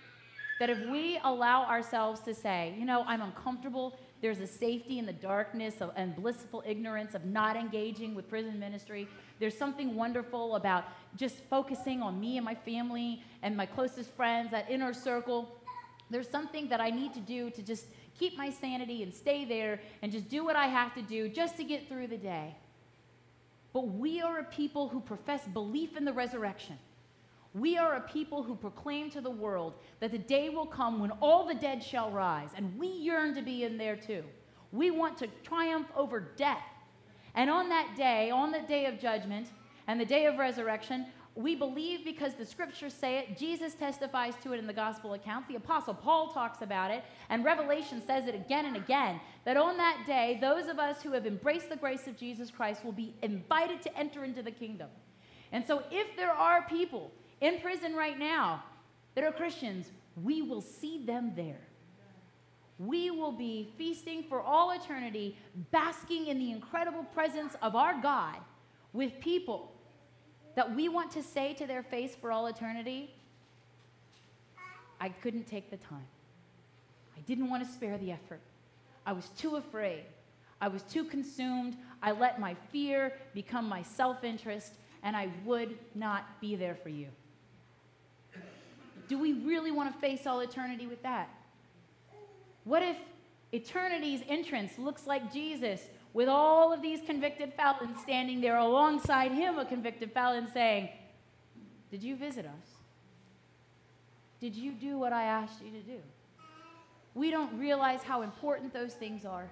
that 0.59 0.69
if 0.69 0.77
we 0.89 1.17
allow 1.23 1.63
ourselves 1.63 2.19
to 2.19 2.33
say, 2.33 2.75
you 2.77 2.85
know, 2.85 3.05
I'm 3.07 3.21
uncomfortable, 3.21 3.97
there's 4.21 4.39
a 4.39 4.47
safety 4.47 4.99
in 4.99 5.05
the 5.05 5.13
darkness 5.13 5.75
and 5.95 6.15
blissful 6.15 6.63
ignorance 6.65 7.15
of 7.15 7.25
not 7.25 7.55
engaging 7.55 8.15
with 8.15 8.27
prison 8.27 8.59
ministry. 8.59 9.07
There's 9.39 9.57
something 9.57 9.95
wonderful 9.95 10.55
about 10.55 10.85
just 11.15 11.37
focusing 11.49 12.01
on 12.01 12.19
me 12.19 12.37
and 12.37 12.43
my 12.43 12.55
family 12.55 13.23
and 13.41 13.55
my 13.55 13.65
closest 13.65 14.11
friends, 14.11 14.51
that 14.51 14.69
inner 14.69 14.93
circle. 14.93 15.55
There's 16.09 16.29
something 16.29 16.67
that 16.67 16.81
I 16.81 16.89
need 16.89 17.13
to 17.13 17.21
do 17.21 17.49
to 17.51 17.61
just 17.61 17.85
keep 18.17 18.37
my 18.37 18.49
sanity 18.49 19.03
and 19.03 19.13
stay 19.13 19.45
there 19.45 19.79
and 20.01 20.11
just 20.11 20.27
do 20.27 20.43
what 20.43 20.57
I 20.57 20.67
have 20.67 20.93
to 20.95 21.01
do 21.01 21.29
just 21.29 21.55
to 21.57 21.63
get 21.63 21.87
through 21.87 22.07
the 22.07 22.17
day. 22.17 22.55
But 23.71 23.87
we 23.87 24.19
are 24.21 24.39
a 24.39 24.43
people 24.43 24.89
who 24.89 24.99
profess 24.99 25.47
belief 25.47 25.95
in 25.95 26.03
the 26.03 26.13
resurrection. 26.13 26.77
We 27.53 27.77
are 27.77 27.95
a 27.95 28.01
people 28.01 28.43
who 28.43 28.55
proclaim 28.55 29.09
to 29.11 29.21
the 29.21 29.29
world 29.29 29.73
that 29.99 30.11
the 30.11 30.17
day 30.17 30.49
will 30.49 30.65
come 30.65 30.99
when 30.99 31.11
all 31.21 31.47
the 31.47 31.55
dead 31.55 31.83
shall 31.83 32.11
rise, 32.11 32.49
and 32.55 32.77
we 32.77 32.87
yearn 32.87 33.33
to 33.35 33.41
be 33.41 33.63
in 33.63 33.77
there 33.77 33.95
too. 33.95 34.23
We 34.71 34.91
want 34.91 35.17
to 35.17 35.27
triumph 35.43 35.87
over 35.95 36.19
death. 36.35 36.63
And 37.33 37.49
on 37.49 37.69
that 37.69 37.95
day, 37.97 38.29
on 38.29 38.51
the 38.51 38.61
day 38.61 38.85
of 38.85 38.99
judgment 38.99 39.47
and 39.87 39.99
the 39.99 40.05
day 40.05 40.25
of 40.25 40.37
resurrection, 40.37 41.07
we 41.35 41.55
believe 41.55 42.03
because 42.03 42.33
the 42.33 42.45
scriptures 42.45 42.93
say 42.93 43.17
it. 43.19 43.37
Jesus 43.37 43.73
testifies 43.73 44.33
to 44.43 44.53
it 44.53 44.57
in 44.57 44.67
the 44.67 44.73
gospel 44.73 45.13
accounts. 45.13 45.47
The 45.47 45.55
apostle 45.55 45.93
Paul 45.93 46.31
talks 46.31 46.61
about 46.61 46.91
it. 46.91 47.03
And 47.29 47.45
Revelation 47.45 48.01
says 48.05 48.27
it 48.27 48.35
again 48.35 48.65
and 48.65 48.75
again 48.75 49.21
that 49.45 49.55
on 49.55 49.77
that 49.77 50.03
day, 50.05 50.37
those 50.41 50.67
of 50.67 50.79
us 50.79 51.01
who 51.01 51.13
have 51.13 51.25
embraced 51.25 51.69
the 51.69 51.77
grace 51.77 52.07
of 52.07 52.17
Jesus 52.17 52.51
Christ 52.51 52.83
will 52.83 52.91
be 52.91 53.15
invited 53.21 53.81
to 53.83 53.97
enter 53.97 54.25
into 54.25 54.43
the 54.43 54.51
kingdom. 54.51 54.89
And 55.51 55.65
so, 55.65 55.83
if 55.91 56.15
there 56.17 56.31
are 56.31 56.67
people 56.67 57.11
in 57.41 57.59
prison 57.59 57.95
right 57.95 58.17
now 58.17 58.63
that 59.15 59.23
are 59.23 59.31
Christians, 59.31 59.91
we 60.23 60.41
will 60.41 60.61
see 60.61 61.03
them 61.05 61.33
there. 61.35 61.61
We 62.77 63.11
will 63.11 63.31
be 63.31 63.73
feasting 63.77 64.23
for 64.23 64.41
all 64.41 64.71
eternity, 64.71 65.37
basking 65.71 66.27
in 66.27 66.39
the 66.39 66.51
incredible 66.51 67.03
presence 67.03 67.55
of 67.61 67.75
our 67.75 67.99
God 68.01 68.37
with 68.93 69.19
people 69.19 69.71
that 70.55 70.73
we 70.73 70.89
want 70.89 71.11
to 71.11 71.23
say 71.23 71.53
to 71.55 71.67
their 71.67 71.83
face 71.83 72.15
for 72.19 72.31
all 72.31 72.47
eternity, 72.47 73.13
I 74.99 75.09
couldn't 75.09 75.45
take 75.47 75.69
the 75.69 75.77
time. 75.77 76.07
I 77.17 77.21
didn't 77.21 77.49
want 77.49 77.65
to 77.65 77.71
spare 77.71 77.97
the 77.97 78.11
effort. 78.11 78.41
I 79.05 79.13
was 79.13 79.29
too 79.29 79.55
afraid. 79.55 80.03
I 80.61 80.67
was 80.67 80.83
too 80.83 81.05
consumed. 81.05 81.77
I 82.01 82.11
let 82.11 82.39
my 82.39 82.55
fear 82.71 83.13
become 83.33 83.67
my 83.67 83.81
self 83.81 84.23
interest, 84.23 84.73
and 85.03 85.15
I 85.15 85.29
would 85.45 85.77
not 85.95 86.39
be 86.41 86.55
there 86.55 86.75
for 86.75 86.89
you. 86.89 87.07
Do 89.09 89.17
we 89.17 89.33
really 89.33 89.71
want 89.71 89.91
to 89.91 89.99
face 89.99 90.25
all 90.25 90.39
eternity 90.39 90.87
with 90.87 91.01
that? 91.03 91.29
What 92.63 92.83
if 92.83 92.95
eternity's 93.51 94.21
entrance 94.29 94.77
looks 94.77 95.07
like 95.07 95.33
Jesus 95.33 95.81
with 96.13 96.29
all 96.29 96.71
of 96.71 96.83
these 96.83 97.01
convicted 97.01 97.53
felons 97.55 97.99
standing 98.01 98.39
there 98.39 98.57
alongside 98.57 99.31
him, 99.31 99.57
a 99.57 99.65
convicted 99.65 100.13
felon, 100.13 100.47
saying, 100.53 100.89
Did 101.89 102.03
you 102.03 102.15
visit 102.15 102.45
us? 102.45 102.67
Did 104.39 104.55
you 104.55 104.71
do 104.73 104.99
what 104.99 105.11
I 105.11 105.23
asked 105.23 105.63
you 105.63 105.71
to 105.71 105.81
do? 105.81 105.99
We 107.15 107.31
don't 107.31 107.57
realize 107.57 108.03
how 108.03 108.21
important 108.21 108.73
those 108.73 108.93
things 108.93 109.25
are. 109.25 109.49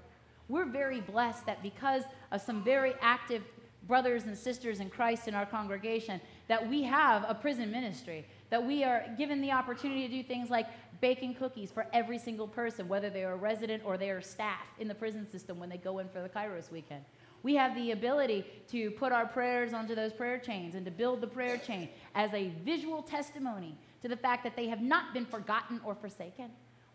We're 0.47 0.65
very 0.65 1.01
blessed 1.01 1.47
that 1.47 1.63
because 1.63 2.03
of 2.31 2.41
some 2.41 2.63
very 2.63 2.93
active 3.01 3.41
brothers 3.87 4.25
and 4.25 4.37
sisters 4.37 4.79
in 4.79 4.89
Christ 4.89 5.27
in 5.27 5.33
our 5.33 5.45
congregation, 5.45 6.21
that 6.47 6.69
we 6.69 6.83
have 6.83 7.25
a 7.27 7.33
prison 7.33 7.71
ministry, 7.71 8.25
that 8.49 8.65
we 8.65 8.83
are 8.83 9.05
given 9.17 9.41
the 9.41 9.51
opportunity 9.51 10.07
to 10.07 10.13
do 10.13 10.23
things 10.23 10.49
like 10.49 10.67
baking 11.01 11.35
cookies 11.35 11.71
for 11.71 11.85
every 11.93 12.17
single 12.17 12.47
person, 12.47 12.87
whether 12.87 13.09
they 13.09 13.23
are 13.23 13.33
a 13.33 13.37
resident 13.37 13.83
or 13.85 13.97
they 13.97 14.09
are 14.09 14.21
staff 14.21 14.65
in 14.79 14.87
the 14.87 14.95
prison 14.95 15.29
system 15.29 15.59
when 15.59 15.69
they 15.69 15.77
go 15.77 15.99
in 15.99 16.07
for 16.09 16.21
the 16.21 16.29
Kairos 16.29 16.71
weekend. 16.71 17.03
We 17.43 17.55
have 17.55 17.75
the 17.75 17.91
ability 17.91 18.45
to 18.69 18.91
put 18.91 19.11
our 19.11 19.27
prayers 19.27 19.73
onto 19.73 19.95
those 19.95 20.11
prayer 20.11 20.39
chains 20.39 20.75
and 20.75 20.83
to 20.85 20.91
build 20.91 21.21
the 21.21 21.27
prayer 21.27 21.57
chain 21.57 21.89
as 22.15 22.33
a 22.33 22.51
visual 22.65 23.03
testimony 23.03 23.77
to 24.01 24.07
the 24.07 24.17
fact 24.17 24.43
that 24.43 24.55
they 24.55 24.67
have 24.67 24.81
not 24.81 25.13
been 25.13 25.25
forgotten 25.25 25.79
or 25.85 25.93
forsaken. 25.93 26.49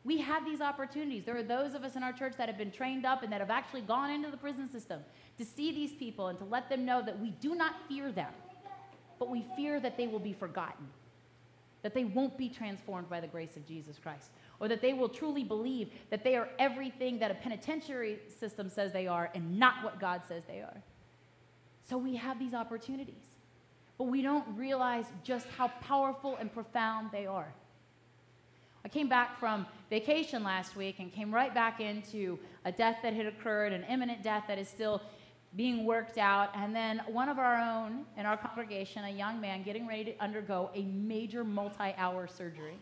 We 0.04 0.18
have 0.18 0.44
these 0.44 0.60
opportunities. 0.60 1.24
There 1.24 1.36
are 1.36 1.44
those 1.44 1.74
of 1.74 1.84
us 1.84 1.94
in 1.94 2.02
our 2.02 2.12
church 2.12 2.34
that 2.36 2.48
have 2.48 2.58
been 2.58 2.72
trained 2.72 3.06
up 3.06 3.22
and 3.22 3.32
that 3.32 3.40
have 3.40 3.50
actually 3.50 3.82
gone 3.82 4.10
into 4.10 4.32
the 4.32 4.36
prison 4.36 4.68
system 4.68 5.00
to 5.38 5.44
see 5.44 5.70
these 5.70 5.92
people 5.92 6.26
and 6.26 6.38
to 6.38 6.44
let 6.44 6.68
them 6.68 6.84
know 6.84 7.02
that 7.02 7.20
we 7.20 7.30
do 7.30 7.54
not 7.54 7.74
fear 7.88 8.10
them, 8.10 8.32
but 9.20 9.30
we 9.30 9.46
fear 9.54 9.78
that 9.78 9.96
they 9.96 10.08
will 10.08 10.18
be 10.18 10.32
forgotten 10.32 10.88
that 11.82 11.94
they 11.94 12.04
won't 12.04 12.38
be 12.38 12.48
transformed 12.48 13.10
by 13.10 13.20
the 13.20 13.26
grace 13.26 13.56
of 13.56 13.66
Jesus 13.66 13.98
Christ, 13.98 14.30
or 14.60 14.68
that 14.68 14.80
they 14.80 14.92
will 14.92 15.08
truly 15.08 15.44
believe 15.44 15.90
that 16.10 16.22
they 16.22 16.36
are 16.36 16.48
everything 16.58 17.18
that 17.18 17.30
a 17.30 17.34
penitentiary 17.34 18.20
system 18.38 18.68
says 18.68 18.92
they 18.92 19.06
are 19.06 19.30
and 19.34 19.58
not 19.58 19.82
what 19.82 20.00
God 20.00 20.22
says 20.26 20.44
they 20.44 20.60
are. 20.60 20.82
So 21.88 21.98
we 21.98 22.14
have 22.16 22.38
these 22.38 22.54
opportunities, 22.54 23.24
but 23.98 24.04
we 24.04 24.22
don't 24.22 24.46
realize 24.56 25.06
just 25.24 25.46
how 25.56 25.68
powerful 25.80 26.36
and 26.36 26.52
profound 26.52 27.10
they 27.10 27.26
are. 27.26 27.52
I 28.84 28.88
came 28.88 29.08
back 29.08 29.38
from 29.38 29.66
vacation 29.90 30.42
last 30.42 30.74
week 30.76 30.96
and 30.98 31.12
came 31.12 31.32
right 31.32 31.54
back 31.54 31.80
into 31.80 32.38
a 32.64 32.72
death 32.72 32.98
that 33.02 33.14
had 33.14 33.26
occurred, 33.26 33.72
an 33.72 33.84
imminent 33.88 34.22
death 34.22 34.44
that 34.48 34.58
is 34.58 34.68
still 34.68 35.02
being 35.56 35.84
worked 35.84 36.18
out, 36.18 36.50
and 36.54 36.74
then 36.74 37.02
one 37.06 37.28
of 37.28 37.38
our 37.38 37.56
own 37.56 38.04
in 38.16 38.24
our 38.24 38.36
congregation, 38.36 39.04
a 39.04 39.10
young 39.10 39.40
man, 39.40 39.62
getting 39.62 39.86
ready 39.86 40.04
to 40.04 40.22
undergo 40.22 40.70
a 40.74 40.82
major 40.82 41.44
multi 41.44 41.94
hour 41.96 42.26
surgery. 42.26 42.78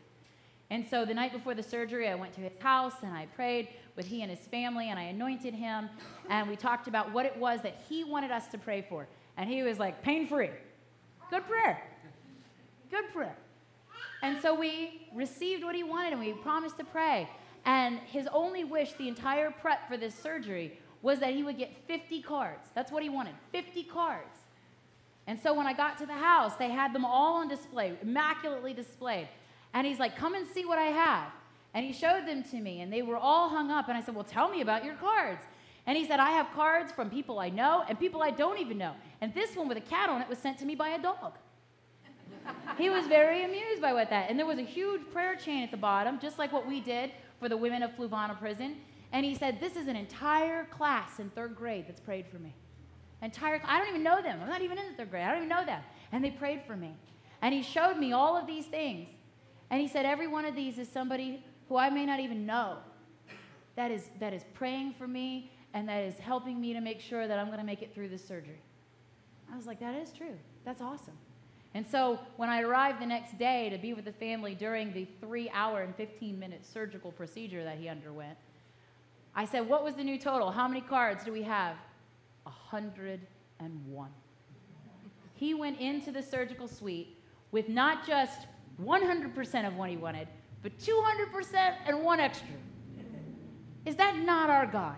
And 0.71 0.87
so 0.87 1.05
the 1.05 1.15
night 1.15 1.33
before 1.33 1.55
the 1.55 1.65
surgery, 1.65 2.09
I 2.09 2.15
went 2.15 2.33
to 2.35 2.41
his 2.41 2.53
house 2.61 2.95
and 3.03 3.13
I 3.13 3.27
prayed 3.27 3.69
with 3.97 4.07
he 4.07 4.23
and 4.23 4.31
his 4.31 4.41
family, 4.41 4.91
and 4.91 4.99
I 4.99 5.05
anointed 5.05 5.53
him, 5.53 5.89
and 6.29 6.49
we 6.49 6.55
talked 6.55 6.87
about 6.87 7.13
what 7.13 7.27
it 7.27 7.37
was 7.37 7.61
that 7.63 7.83
he 7.89 8.05
wanted 8.05 8.31
us 8.31 8.47
to 8.49 8.59
pray 8.59 8.87
for. 8.89 9.09
And 9.37 9.51
he 9.51 9.63
was 9.63 9.79
like, 9.79 10.03
pain 10.03 10.29
free. 10.29 10.51
Good 11.31 11.47
prayer. 11.47 11.83
Good 12.91 13.13
prayer. 13.13 13.37
And 14.23 14.41
so 14.41 14.55
we 14.55 15.09
received 15.15 15.65
what 15.65 15.75
he 15.75 15.83
wanted 15.83 16.13
and 16.13 16.21
we 16.21 16.33
promised 16.35 16.77
to 16.79 16.85
pray. 16.85 17.29
And 17.65 17.99
his 18.01 18.29
only 18.33 18.65
wish, 18.65 18.93
the 18.95 19.09
entire 19.09 19.51
prep 19.51 19.89
for 19.89 19.97
this 19.97 20.15
surgery, 20.15 20.79
was 21.03 21.19
that 21.21 21.35
he 21.35 21.43
would 21.43 21.59
get 21.59 21.73
50 21.87 22.23
cards. 22.23 22.69
That's 22.75 22.93
what 22.93 23.03
he 23.03 23.09
wanted 23.09 23.35
50 23.53 23.85
cards. 23.85 24.39
And 25.27 25.39
so 25.39 25.55
when 25.55 25.67
I 25.67 25.73
got 25.73 25.99
to 25.99 26.07
the 26.07 26.15
house, 26.15 26.57
they 26.57 26.71
had 26.71 26.93
them 26.93 27.05
all 27.05 27.37
on 27.37 27.49
display, 27.49 27.97
immaculately 28.03 28.75
displayed. 28.75 29.29
And 29.73 29.87
he's 29.87 29.99
like, 29.99 30.17
Come 30.17 30.35
and 30.35 30.47
see 30.47 30.65
what 30.65 30.79
I 30.79 30.87
have. 30.87 31.29
And 31.73 31.87
he 31.87 31.93
showed 31.93 32.27
them 32.27 32.43
to 32.51 32.57
me, 32.57 32.81
and 32.81 32.93
they 32.93 33.03
were 33.03 33.17
all 33.17 33.49
hung 33.49 33.71
up. 33.71 33.89
And 33.89 33.97
I 33.97 34.01
said, 34.01 34.15
Well, 34.15 34.25
tell 34.25 34.49
me 34.49 34.61
about 34.61 34.85
your 34.85 34.97
cards. 34.97 35.43
And 35.87 35.97
he 35.97 36.07
said, 36.07 36.21
I 36.21 36.31
have 36.31 36.49
cards 36.55 36.93
from 36.93 37.11
people 37.11 37.39
I 37.39 37.49
know 37.49 37.85
and 37.89 37.99
people 37.99 38.23
I 38.23 38.31
don't 38.31 38.59
even 38.59 38.79
know. 38.79 38.93
And 39.21 39.33
this 39.35 39.57
one 39.57 39.69
with 39.69 39.79
a 39.79 39.83
cat 39.83 40.09
on 40.09 40.21
it 40.21 40.29
was 40.29 40.39
sent 40.39 40.59
to 40.59 40.67
me 40.67 40.75
by 40.75 40.91
a 40.91 41.03
dog. 41.03 41.33
he 42.79 42.91
was 42.91 43.07
very 43.07 43.45
amused 43.45 43.81
by 43.81 43.93
what 43.93 44.11
that. 44.11 44.31
And 44.31 44.39
there 44.39 44.47
was 44.47 44.59
a 44.59 44.63
huge 44.63 45.01
prayer 45.13 45.37
chain 45.37 45.63
at 45.63 45.71
the 45.71 45.77
bottom, 45.77 46.19
just 46.21 46.39
like 46.39 46.53
what 46.53 46.67
we 46.67 46.81
did 46.81 47.11
for 47.39 47.49
the 47.49 47.57
women 47.57 47.83
of 47.83 47.91
Fluvanna 47.97 48.39
Prison. 48.39 48.77
And 49.13 49.25
he 49.25 49.35
said, 49.35 49.61
This 49.61 49.77
is 49.77 49.87
an 49.89 49.97
entire 49.97 50.65
class 50.67 51.19
in 51.19 51.31
third 51.31 51.57
grade 51.57 51.87
that's 51.89 52.01
prayed 52.01 52.27
for 52.27 52.39
me. 52.39 52.55
Entire, 53.23 53.61
I 53.65 53.79
don't 53.79 53.89
even 53.89 54.03
know 54.03 54.23
them. 54.23 54.41
I'm 54.43 54.49
not 54.49 54.63
even 54.63 54.79
in 54.79 54.87
the 54.91 54.97
third 54.97 55.11
grade. 55.11 55.25
I 55.25 55.29
don't 55.29 55.39
even 55.39 55.49
know 55.49 55.65
them. 55.65 55.83
And 56.13 56.25
they 56.25 56.31
prayed 56.31 56.63
for 56.67 56.77
me. 56.77 56.95
And 57.43 57.55
he 57.55 57.63
showed 57.63 57.97
me 57.97 58.13
all 58.13 58.37
of 58.37 58.47
these 58.47 58.67
things. 58.67 59.09
And 59.71 59.81
he 59.81 59.89
said, 59.89 60.07
Every 60.07 60.27
one 60.27 60.45
of 60.45 60.55
these 60.55 60.79
is 60.79 60.89
somebody 60.89 61.45
who 61.69 61.77
I 61.77 61.91
may 61.91 62.07
not 62.07 62.21
even 62.21 62.47
know 62.47 62.79
that 63.77 63.91
is, 63.91 64.11
that 64.19 64.33
is 64.33 64.45
praying 64.55 64.95
for 64.99 65.07
me 65.07 65.53
and 65.73 65.89
that 65.89 66.03
is 66.03 66.19
helping 66.19 66.61
me 66.61 66.73
to 66.73 66.81
make 66.81 67.01
sure 67.01 67.29
that 67.29 67.39
I'm 67.39 67.47
going 67.47 67.61
to 67.61 67.65
make 67.65 67.83
it 67.83 67.95
through 67.95 68.09
this 68.09 68.27
surgery. 68.27 68.61
I 69.53 69.57
was 69.57 69.67
like, 69.67 69.81
That 69.81 69.95
is 69.95 70.13
true. 70.13 70.37
That's 70.65 70.81
awesome. 70.81 71.17
And 71.75 71.87
so 71.87 72.19
when 72.37 72.49
I 72.49 72.63
arrived 72.63 73.01
the 73.01 73.07
next 73.07 73.39
day 73.39 73.71
to 73.71 73.79
be 73.79 73.95
with 73.95 74.05
the 74.05 74.13
family 74.13 74.55
during 74.55 74.93
the 74.93 75.07
three 75.21 75.49
hour 75.51 75.83
and 75.83 75.95
15 75.95 76.39
minute 76.39 76.67
surgical 76.67 77.13
procedure 77.13 77.63
that 77.63 77.79
he 77.79 77.89
underwent, 77.89 78.37
I 79.35 79.45
said, 79.45 79.69
What 79.69 79.85
was 79.85 79.95
the 79.95 80.05
new 80.05 80.19
total? 80.19 80.51
How 80.51 80.67
many 80.69 80.81
cards 80.81 81.25
do 81.25 81.33
we 81.33 81.43
have? 81.43 81.77
101. 82.45 84.09
He 85.35 85.55
went 85.55 85.81
into 85.81 86.13
the 86.13 86.23
surgical 86.23 86.69
suite 86.69 87.19
with 87.51 87.69
not 87.69 88.07
just 88.07 88.47
100% 88.83 89.67
of 89.67 89.77
what 89.77 89.91
he 89.91 89.97
wanted, 89.97 90.29
but 90.63 90.79
200% 90.79 91.75
and 91.87 92.03
one 92.03 92.21
extra. 92.21 92.49
Is 93.87 93.97
that 93.97 94.17
not 94.17 94.51
our 94.51 94.67
God? 94.67 94.97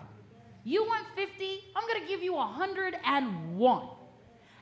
You 0.63 0.83
want 0.83 1.05
50? 1.15 1.59
I'm 1.75 1.87
going 1.87 2.01
to 2.01 2.07
give 2.07 2.21
you 2.21 2.33
101. 2.33 3.87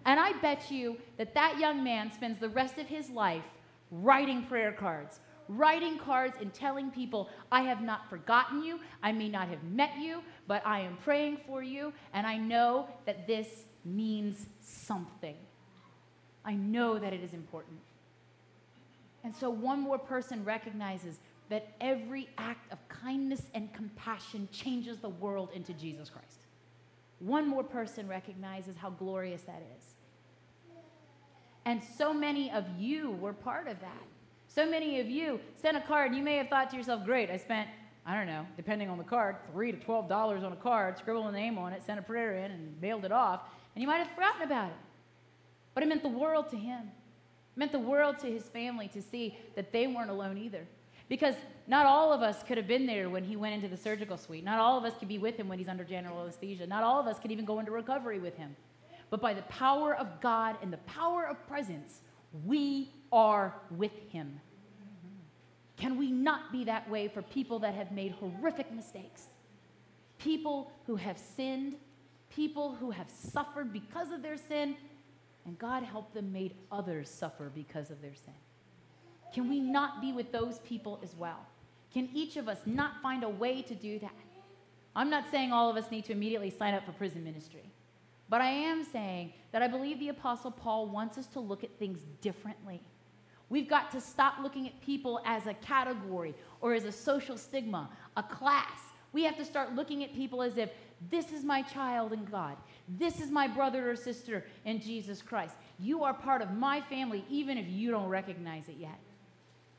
And 0.06 0.20
I 0.20 0.34
bet 0.40 0.72
you 0.72 0.98
that 1.18 1.34
that 1.34 1.60
young 1.60 1.84
man 1.84 2.12
spends 2.12 2.40
the 2.40 2.50
rest 2.50 2.78
of 2.78 2.88
his 2.88 3.10
life 3.10 3.44
writing 3.92 4.46
prayer 4.46 4.72
cards, 4.72 5.20
writing 5.48 5.98
cards 5.98 6.36
and 6.40 6.54
telling 6.54 6.92
people, 6.92 7.30
I 7.52 7.62
have 7.62 7.82
not 7.82 8.10
forgotten 8.10 8.64
you. 8.64 8.80
I 9.04 9.12
may 9.12 9.30
not 9.30 9.48
have 9.50 9.64
met 9.64 9.98
you, 10.00 10.22
but 10.48 10.66
I 10.66 10.82
am 10.82 10.98
praying 10.98 11.40
for 11.46 11.62
you, 11.62 11.94
and 12.14 12.26
I 12.26 12.38
know 12.38 12.88
that 13.06 13.28
this 13.28 13.48
means 13.84 14.48
something. 14.62 15.36
I 16.44 16.54
know 16.54 16.98
that 17.00 17.14
it 17.14 17.24
is 17.24 17.34
important. 17.34 17.80
And 19.24 19.36
so 19.36 19.50
one 19.50 19.80
more 19.80 20.00
person 20.00 20.44
recognizes 20.44 21.20
that 21.50 21.74
every 21.82 22.30
act 22.38 22.72
of 22.72 22.80
kindness 22.88 23.42
and 23.54 23.72
compassion 23.74 24.48
changes 24.52 25.00
the 25.00 25.10
world 25.10 25.50
into 25.54 25.74
Jesus 25.74 26.10
Christ. 26.10 26.46
One 27.20 27.48
more 27.48 27.64
person 27.64 28.08
recognizes 28.08 28.76
how 28.78 28.90
glorious 28.90 29.44
that 29.44 29.62
is. 29.78 29.94
And 31.66 31.82
so 31.98 32.14
many 32.14 32.50
of 32.52 32.66
you 32.80 33.12
were 33.12 33.34
part 33.34 33.68
of 33.68 33.80
that. 33.82 34.08
So 34.54 34.70
many 34.70 35.00
of 35.00 35.10
you 35.10 35.40
sent 35.56 35.78
a 35.78 35.82
card. 35.82 36.14
You 36.14 36.22
may 36.22 36.36
have 36.36 36.50
thought 36.50 36.70
to 36.72 36.76
yourself, 36.76 37.06
great, 37.06 37.30
I 37.30 37.38
spent, 37.38 37.70
I 38.06 38.18
don't 38.18 38.28
know, 38.28 38.46
depending 38.58 38.90
on 38.90 38.98
the 38.98 39.04
card, 39.04 39.38
three 39.54 39.72
to 39.72 39.78
twelve 39.78 40.10
dollars 40.10 40.44
on 40.44 40.52
a 40.52 40.58
card, 40.58 40.98
scribbled 40.98 41.28
a 41.28 41.32
name 41.32 41.58
on 41.58 41.72
it, 41.72 41.82
sent 41.84 42.00
a 42.00 42.02
prayer 42.02 42.36
in, 42.36 42.52
and 42.52 42.82
mailed 42.82 43.06
it 43.06 43.14
off. 43.14 43.44
And 43.76 43.82
you 43.82 43.88
might 43.88 44.00
have 44.00 44.10
forgotten 44.10 44.42
about 44.42 44.68
it. 44.68 44.78
But 45.74 45.84
it 45.84 45.86
meant 45.88 46.04
the 46.04 46.10
world 46.10 46.50
to 46.50 46.58
him. 46.58 46.82
It 46.82 47.60
meant 47.60 47.72
the 47.72 47.80
world 47.80 48.20
to 48.20 48.28
his 48.28 48.44
family 48.44 48.90
to 48.90 49.02
see 49.02 49.38
that 49.56 49.72
they 49.72 49.88
weren't 49.88 50.10
alone 50.10 50.38
either. 50.38 50.68
Because 51.08 51.36
not 51.66 51.86
all 51.86 52.12
of 52.12 52.22
us 52.22 52.44
could 52.44 52.58
have 52.58 52.68
been 52.68 52.86
there 52.86 53.10
when 53.10 53.24
he 53.24 53.38
went 53.38 53.54
into 53.54 53.70
the 53.70 53.78
surgical 53.78 54.18
suite. 54.18 54.44
Not 54.44 54.60
all 54.60 54.78
of 54.78 54.84
us 54.84 54.98
could 55.00 55.08
be 55.08 55.18
with 55.18 55.38
him 55.38 55.48
when 55.48 55.60
he's 55.60 55.70
under 55.70 55.86
general 55.86 56.22
anesthesia. 56.24 56.68
Not 56.68 56.84
all 56.84 57.00
of 57.00 57.08
us 57.08 57.20
could 57.20 57.32
even 57.32 57.46
go 57.46 57.60
into 57.60 57.72
recovery 57.72 58.20
with 58.20 58.36
him. 58.36 58.54
But 59.10 59.22
by 59.22 59.34
the 59.34 59.44
power 59.44 59.96
of 59.96 60.20
God 60.20 60.58
and 60.62 60.74
the 60.74 60.78
power 60.78 61.26
of 61.26 61.46
presence, 61.48 62.02
we 62.46 62.92
are 63.12 63.56
with 63.72 63.92
him. 64.10 64.40
Can 65.78 65.98
we 65.98 66.12
not 66.12 66.52
be 66.52 66.64
that 66.66 66.90
way 66.90 67.08
for 67.08 67.22
people 67.22 67.60
that 67.60 67.74
have 67.74 67.92
made 67.92 68.12
horrific 68.12 68.72
mistakes? 68.72 69.24
People 70.20 70.72
who 70.86 70.96
have 70.96 71.18
sinned, 71.18 71.76
people 72.30 72.76
who 72.76 72.92
have 72.92 73.10
suffered 73.10 73.74
because 73.74 74.12
of 74.12 74.22
their 74.22 74.38
sin, 74.38 74.76
and 75.46 75.58
God 75.58 75.84
help 75.84 76.14
them 76.14 76.32
made 76.32 76.54
others 76.72 77.10
suffer 77.10 77.52
because 77.54 77.90
of 77.90 78.02
their 78.02 78.14
sin. 78.14 78.34
Can 79.34 79.50
we 79.50 79.60
not 79.60 80.02
be 80.02 80.14
with 80.14 80.32
those 80.32 80.60
people 80.60 81.00
as 81.04 81.16
well? 81.16 81.40
Can 81.94 82.10
each 82.14 82.38
of 82.38 82.48
us 82.48 82.60
not 82.66 83.02
find 83.02 83.24
a 83.24 83.30
way 83.30 83.62
to 83.64 83.74
do 83.74 83.98
that? 84.00 84.14
I'm 84.96 85.10
not 85.10 85.32
saying 85.32 85.52
all 85.52 85.70
of 85.70 85.78
us 85.78 85.90
need 85.90 86.06
to 86.06 86.12
immediately 86.12 86.50
sign 86.50 86.74
up 86.74 86.86
for 86.86 86.92
prison 86.92 87.24
ministry, 87.24 87.72
but 88.32 88.40
I 88.40 88.50
am 88.50 88.86
saying 88.86 89.34
that 89.52 89.62
I 89.62 89.68
believe 89.68 90.00
the 90.00 90.08
Apostle 90.08 90.52
Paul 90.52 90.88
wants 90.88 91.18
us 91.18 91.28
to 91.28 91.42
look 91.42 91.66
at 91.66 91.78
things 91.78 92.00
differently. 92.22 92.82
We've 93.50 93.68
got 93.68 93.92
to 93.92 94.00
stop 94.00 94.36
looking 94.42 94.66
at 94.68 94.82
people 94.82 95.20
as 95.26 95.48
a 95.48 95.54
category 95.54 96.34
or 96.62 96.74
as 96.74 96.86
a 96.86 96.94
social 96.94 97.38
stigma, 97.38 97.90
a 98.16 98.24
class. 98.24 98.80
We 99.12 99.26
have 99.26 99.36
to 99.36 99.44
start 99.44 99.76
looking 99.76 100.02
at 100.06 100.16
people 100.16 100.42
as 100.42 100.56
if 100.58 100.70
this 101.10 101.34
is 101.34 101.44
my 101.44 101.62
child 101.62 102.14
in 102.14 102.24
God. 102.24 102.56
This 102.88 103.20
is 103.20 103.30
my 103.30 103.50
brother 103.50 103.92
or 103.92 103.98
sister 103.98 104.46
in 104.64 104.80
Jesus 104.80 105.22
Christ. 105.22 105.56
You 105.78 106.06
are 106.06 106.14
part 106.14 106.42
of 106.42 106.54
my 106.54 106.80
family, 106.80 107.26
even 107.30 107.58
if 107.58 107.68
you 107.68 107.92
don't 107.92 108.08
recognize 108.08 108.70
it 108.70 108.78
yet. 108.80 109.00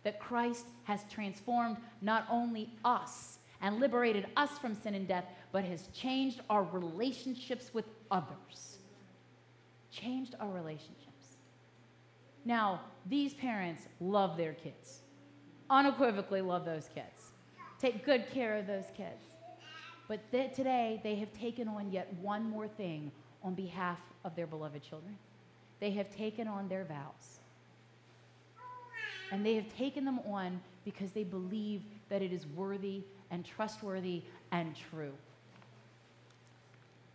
That 0.02 0.20
Christ 0.20 0.66
has 0.84 1.04
transformed 1.10 1.78
not 2.02 2.26
only 2.30 2.68
us 2.84 3.38
and 3.62 3.80
liberated 3.80 4.26
us 4.36 4.50
from 4.58 4.74
sin 4.74 4.94
and 4.94 5.08
death, 5.08 5.24
but 5.52 5.64
has 5.64 5.88
changed 5.88 6.40
our 6.50 6.64
relationships 6.64 7.72
with 7.72 7.84
others. 8.10 8.78
Changed 9.90 10.34
our 10.40 10.48
relationships. 10.48 11.36
Now, 12.44 12.80
these 13.06 13.34
parents 13.34 13.86
love 14.00 14.36
their 14.36 14.54
kids, 14.54 15.00
unequivocally 15.70 16.40
love 16.40 16.64
those 16.64 16.88
kids, 16.92 17.32
take 17.78 18.04
good 18.04 18.28
care 18.30 18.56
of 18.56 18.66
those 18.66 18.86
kids. 18.96 19.22
But 20.08 20.20
th- 20.32 20.54
today, 20.54 21.00
they 21.04 21.14
have 21.16 21.32
taken 21.32 21.68
on 21.68 21.92
yet 21.92 22.12
one 22.20 22.48
more 22.50 22.66
thing 22.66 23.12
on 23.44 23.54
behalf 23.54 23.98
of 24.24 24.34
their 24.34 24.46
beloved 24.46 24.82
children. 24.82 25.16
They 25.78 25.90
have 25.92 26.10
taken 26.14 26.48
on 26.48 26.68
their 26.68 26.84
vows. 26.84 27.38
And 29.30 29.46
they 29.46 29.54
have 29.54 29.74
taken 29.76 30.04
them 30.04 30.20
on 30.28 30.60
because 30.84 31.12
they 31.12 31.24
believe 31.24 31.82
that 32.08 32.22
it 32.22 32.32
is 32.32 32.46
worthy 32.46 33.02
and 33.30 33.44
trustworthy 33.44 34.22
and 34.50 34.74
true. 34.90 35.12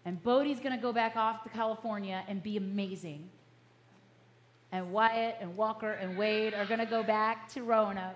And 0.07 0.23
Bodie's 0.23 0.61
going 0.61 0.73
to 0.73 0.81
go 0.81 0.93
back 0.93 1.17
off 1.17 1.43
to 1.43 1.49
California 1.49 2.23
and 2.29 2.41
be 2.41 2.55
amazing. 2.55 3.29
And 4.71 4.93
Wyatt 4.93 5.35
and 5.41 5.57
Walker 5.57 5.91
and 5.91 6.17
Wade 6.17 6.53
are 6.53 6.65
going 6.65 6.79
to 6.79 6.85
go 6.85 7.03
back 7.03 7.49
to 7.49 7.63
Roanoke. 7.63 8.15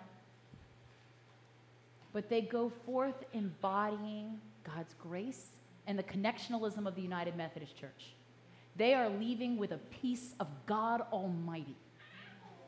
But 2.13 2.29
they 2.29 2.43
go 2.43 2.71
forth 2.85 3.25
embodying 3.33 4.39
God's 4.63 4.95
grace 5.01 5.47
and 5.85 5.99
the 5.99 6.03
connectionalism 6.03 6.87
of 6.87 6.95
the 6.95 7.01
United 7.01 7.35
Methodist 7.35 7.75
Church. 7.75 8.13
They 8.77 8.93
are 8.93 9.09
leaving 9.09 9.57
with 9.57 9.73
a 9.73 9.79
piece 10.01 10.33
of 10.39 10.47
God 10.67 11.01
Almighty. 11.11 11.75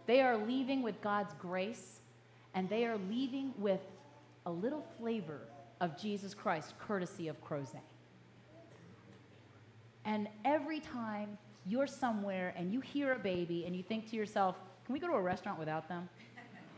They 0.06 0.20
are 0.20 0.36
leaving 0.36 0.84
with 0.84 1.00
God's 1.00 1.34
grace, 1.36 2.02
and 2.54 2.68
they 2.68 2.86
are 2.86 2.98
leaving 3.10 3.54
with 3.58 3.80
a 4.46 4.52
little 4.52 4.86
flavor 5.00 5.40
of 5.80 5.98
Jesus 5.98 6.34
Christ, 6.34 6.74
courtesy 6.78 7.30
of 7.30 7.42
Crozet. 7.42 7.80
And 10.06 10.28
every 10.46 10.80
time 10.80 11.38
you're 11.66 11.88
somewhere 11.88 12.54
and 12.58 12.74
you 12.74 12.82
hear 12.82 13.14
a 13.14 13.20
baby 13.20 13.66
and 13.66 13.76
you 13.76 13.84
think 13.84 14.10
to 14.10 14.16
yourself, 14.16 14.56
can 14.86 14.94
we 14.94 15.00
go 15.00 15.08
to 15.08 15.14
a 15.14 15.22
restaurant 15.22 15.60
without 15.60 15.88
them? 15.88 16.10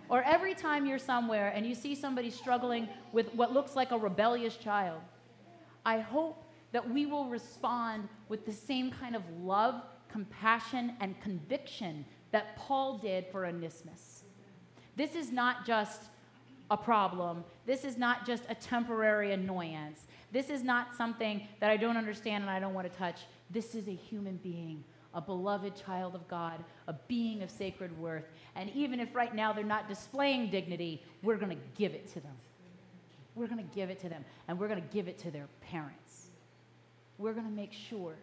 Or 0.10 0.22
every 0.24 0.54
time 0.54 0.86
you're 0.86 1.00
somewhere 1.00 1.52
and 1.56 1.66
you 1.66 1.74
see 1.74 1.96
somebody 1.96 2.30
struggling 2.30 2.88
with 3.12 3.34
what 3.34 3.54
looks 3.54 3.76
like 3.76 3.92
a 3.92 3.98
rebellious 3.98 4.56
child, 4.56 5.02
I 5.86 6.00
hope 6.00 6.44
that 6.72 6.88
we 6.88 7.06
will 7.06 7.26
respond 7.26 8.08
with 8.30 8.46
the 8.46 8.52
same 8.52 8.92
kind 8.92 9.16
of 9.16 9.24
love, 9.42 9.82
compassion, 10.12 10.94
and 11.00 11.20
conviction 11.22 12.06
that 12.32 12.56
Paul 12.58 12.98
did 13.00 13.26
for 13.32 13.46
Onesimus. 13.46 14.24
This 14.96 15.16
is 15.16 15.32
not 15.32 15.66
just 15.66 16.04
a 16.72 16.78
problem. 16.78 17.44
This 17.66 17.84
is 17.84 17.98
not 17.98 18.26
just 18.26 18.44
a 18.50 18.56
temporary 18.56 19.32
annoyance. 19.32 20.08
This 20.32 20.50
is 20.50 20.64
not 20.64 20.96
something 20.96 21.48
that 21.60 21.70
I 21.70 21.78
don't 21.78 21.98
understand 21.98 22.44
and 22.44 22.50
I 22.50 22.60
don't 22.60 22.74
want 22.74 22.92
to 22.92 22.98
touch. 22.98 23.22
This 23.50 23.76
is 23.76 23.88
a 23.88 23.96
human 23.96 24.38
being 24.38 24.84
a 25.16 25.22
beloved 25.22 25.74
child 25.76 26.14
of 26.14 26.28
God, 26.28 26.62
a 26.88 26.94
being 27.08 27.42
of 27.42 27.50
sacred 27.50 27.98
worth. 27.98 28.26
And 28.56 28.70
even 28.76 29.00
if 29.00 29.16
right 29.16 29.34
now 29.34 29.54
they're 29.54 29.64
not 29.64 29.88
displaying 29.88 30.52
dignity, 30.52 31.02
we're 31.24 31.38
going 31.38 31.52
to 31.56 31.64
give 31.78 31.94
it 31.94 32.08
to 32.10 32.20
them. 32.20 32.34
We're 33.34 33.48
going 33.48 33.66
to 33.66 33.76
give 33.76 33.90
it 33.90 34.00
to 34.02 34.10
them, 34.10 34.24
and 34.48 34.60
we're 34.60 34.68
going 34.68 34.82
to 34.82 34.94
give 34.94 35.08
it 35.08 35.18
to 35.20 35.32
their 35.32 35.48
parents. 35.62 36.28
We're 37.18 37.34
going 37.34 37.48
to 37.48 37.52
make 37.52 37.74
sure 37.74 38.14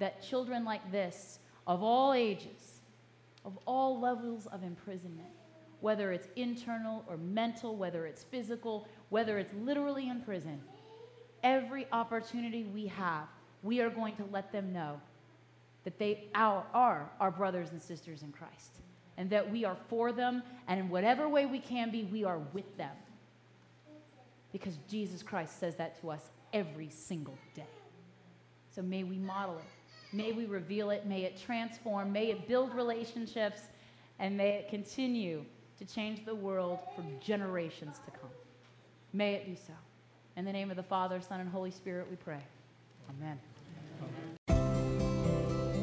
that 0.00 0.22
children 0.22 0.64
like 0.64 0.92
this, 0.92 1.38
of 1.66 1.82
all 1.82 2.12
ages, 2.12 2.80
of 3.44 3.56
all 3.64 3.98
levels 3.98 4.46
of 4.46 4.62
imprisonment, 4.62 5.28
whether 5.80 6.12
it's 6.12 6.28
internal 6.36 7.04
or 7.08 7.16
mental, 7.16 7.76
whether 7.76 8.06
it's 8.06 8.24
physical, 8.24 8.88
whether 9.10 9.38
it's 9.38 9.52
literally 9.62 10.08
in 10.08 10.20
prison, 10.20 10.60
every 11.42 11.86
opportunity 11.92 12.64
we 12.64 12.86
have, 12.86 13.26
we 13.62 13.80
are 13.80 13.90
going 13.90 14.14
to 14.16 14.24
let 14.32 14.52
them 14.52 14.72
know 14.72 15.00
that 15.84 15.98
they 15.98 16.24
are, 16.34 16.64
are 16.74 17.10
our 17.20 17.30
brothers 17.30 17.70
and 17.70 17.80
sisters 17.80 18.22
in 18.22 18.32
Christ 18.32 18.80
and 19.18 19.28
that 19.30 19.50
we 19.50 19.64
are 19.64 19.76
for 19.88 20.12
them, 20.12 20.44
and 20.68 20.78
in 20.78 20.88
whatever 20.88 21.28
way 21.28 21.44
we 21.44 21.58
can 21.58 21.90
be, 21.90 22.04
we 22.04 22.22
are 22.22 22.38
with 22.52 22.76
them. 22.76 22.94
Because 24.52 24.78
Jesus 24.88 25.24
Christ 25.24 25.58
says 25.58 25.74
that 25.74 26.00
to 26.00 26.10
us 26.10 26.30
every 26.52 26.88
single 26.88 27.36
day. 27.52 27.66
So 28.70 28.80
may 28.80 29.02
we 29.02 29.18
model 29.18 29.58
it. 29.58 30.16
May 30.16 30.30
we 30.30 30.46
reveal 30.46 30.90
it. 30.90 31.04
May 31.04 31.22
it 31.22 31.36
transform. 31.36 32.12
May 32.12 32.30
it 32.30 32.46
build 32.46 32.72
relationships. 32.74 33.62
And 34.20 34.36
may 34.36 34.50
it 34.50 34.68
continue 34.70 35.44
to 35.78 35.84
change 35.84 36.24
the 36.24 36.34
world 36.34 36.80
for 36.96 37.04
generations 37.20 38.00
to 38.04 38.10
come. 38.10 38.30
May 39.12 39.34
it 39.34 39.46
be 39.46 39.54
so. 39.54 39.74
In 40.36 40.44
the 40.44 40.52
name 40.52 40.70
of 40.70 40.76
the 40.76 40.82
Father, 40.82 41.20
Son, 41.20 41.40
and 41.40 41.48
Holy 41.48 41.70
Spirit, 41.70 42.08
we 42.10 42.16
pray. 42.16 42.40
Amen. 43.10 43.38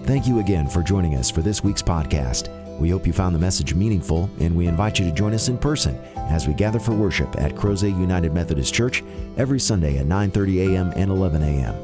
Thank 0.05 0.27
you 0.27 0.39
again 0.39 0.67
for 0.67 0.83
joining 0.83 1.15
us 1.15 1.31
for 1.31 1.41
this 1.41 1.63
week's 1.63 1.81
podcast. 1.81 2.49
We 2.79 2.89
hope 2.89 3.07
you 3.07 3.13
found 3.13 3.33
the 3.33 3.39
message 3.39 3.73
meaningful, 3.73 4.29
and 4.39 4.55
we 4.55 4.67
invite 4.67 4.99
you 4.99 5.05
to 5.05 5.11
join 5.11 5.33
us 5.33 5.47
in 5.47 5.57
person 5.57 5.95
as 6.29 6.47
we 6.47 6.53
gather 6.53 6.79
for 6.79 6.91
worship 6.91 7.35
at 7.39 7.55
Crozet 7.55 7.99
United 7.99 8.31
Methodist 8.33 8.71
Church 8.73 9.03
every 9.37 9.59
Sunday 9.59 9.97
at 9.97 10.05
9:30 10.05 10.73
a.m. 10.73 10.93
and 10.95 11.09
11 11.09 11.41
a.m. 11.41 11.75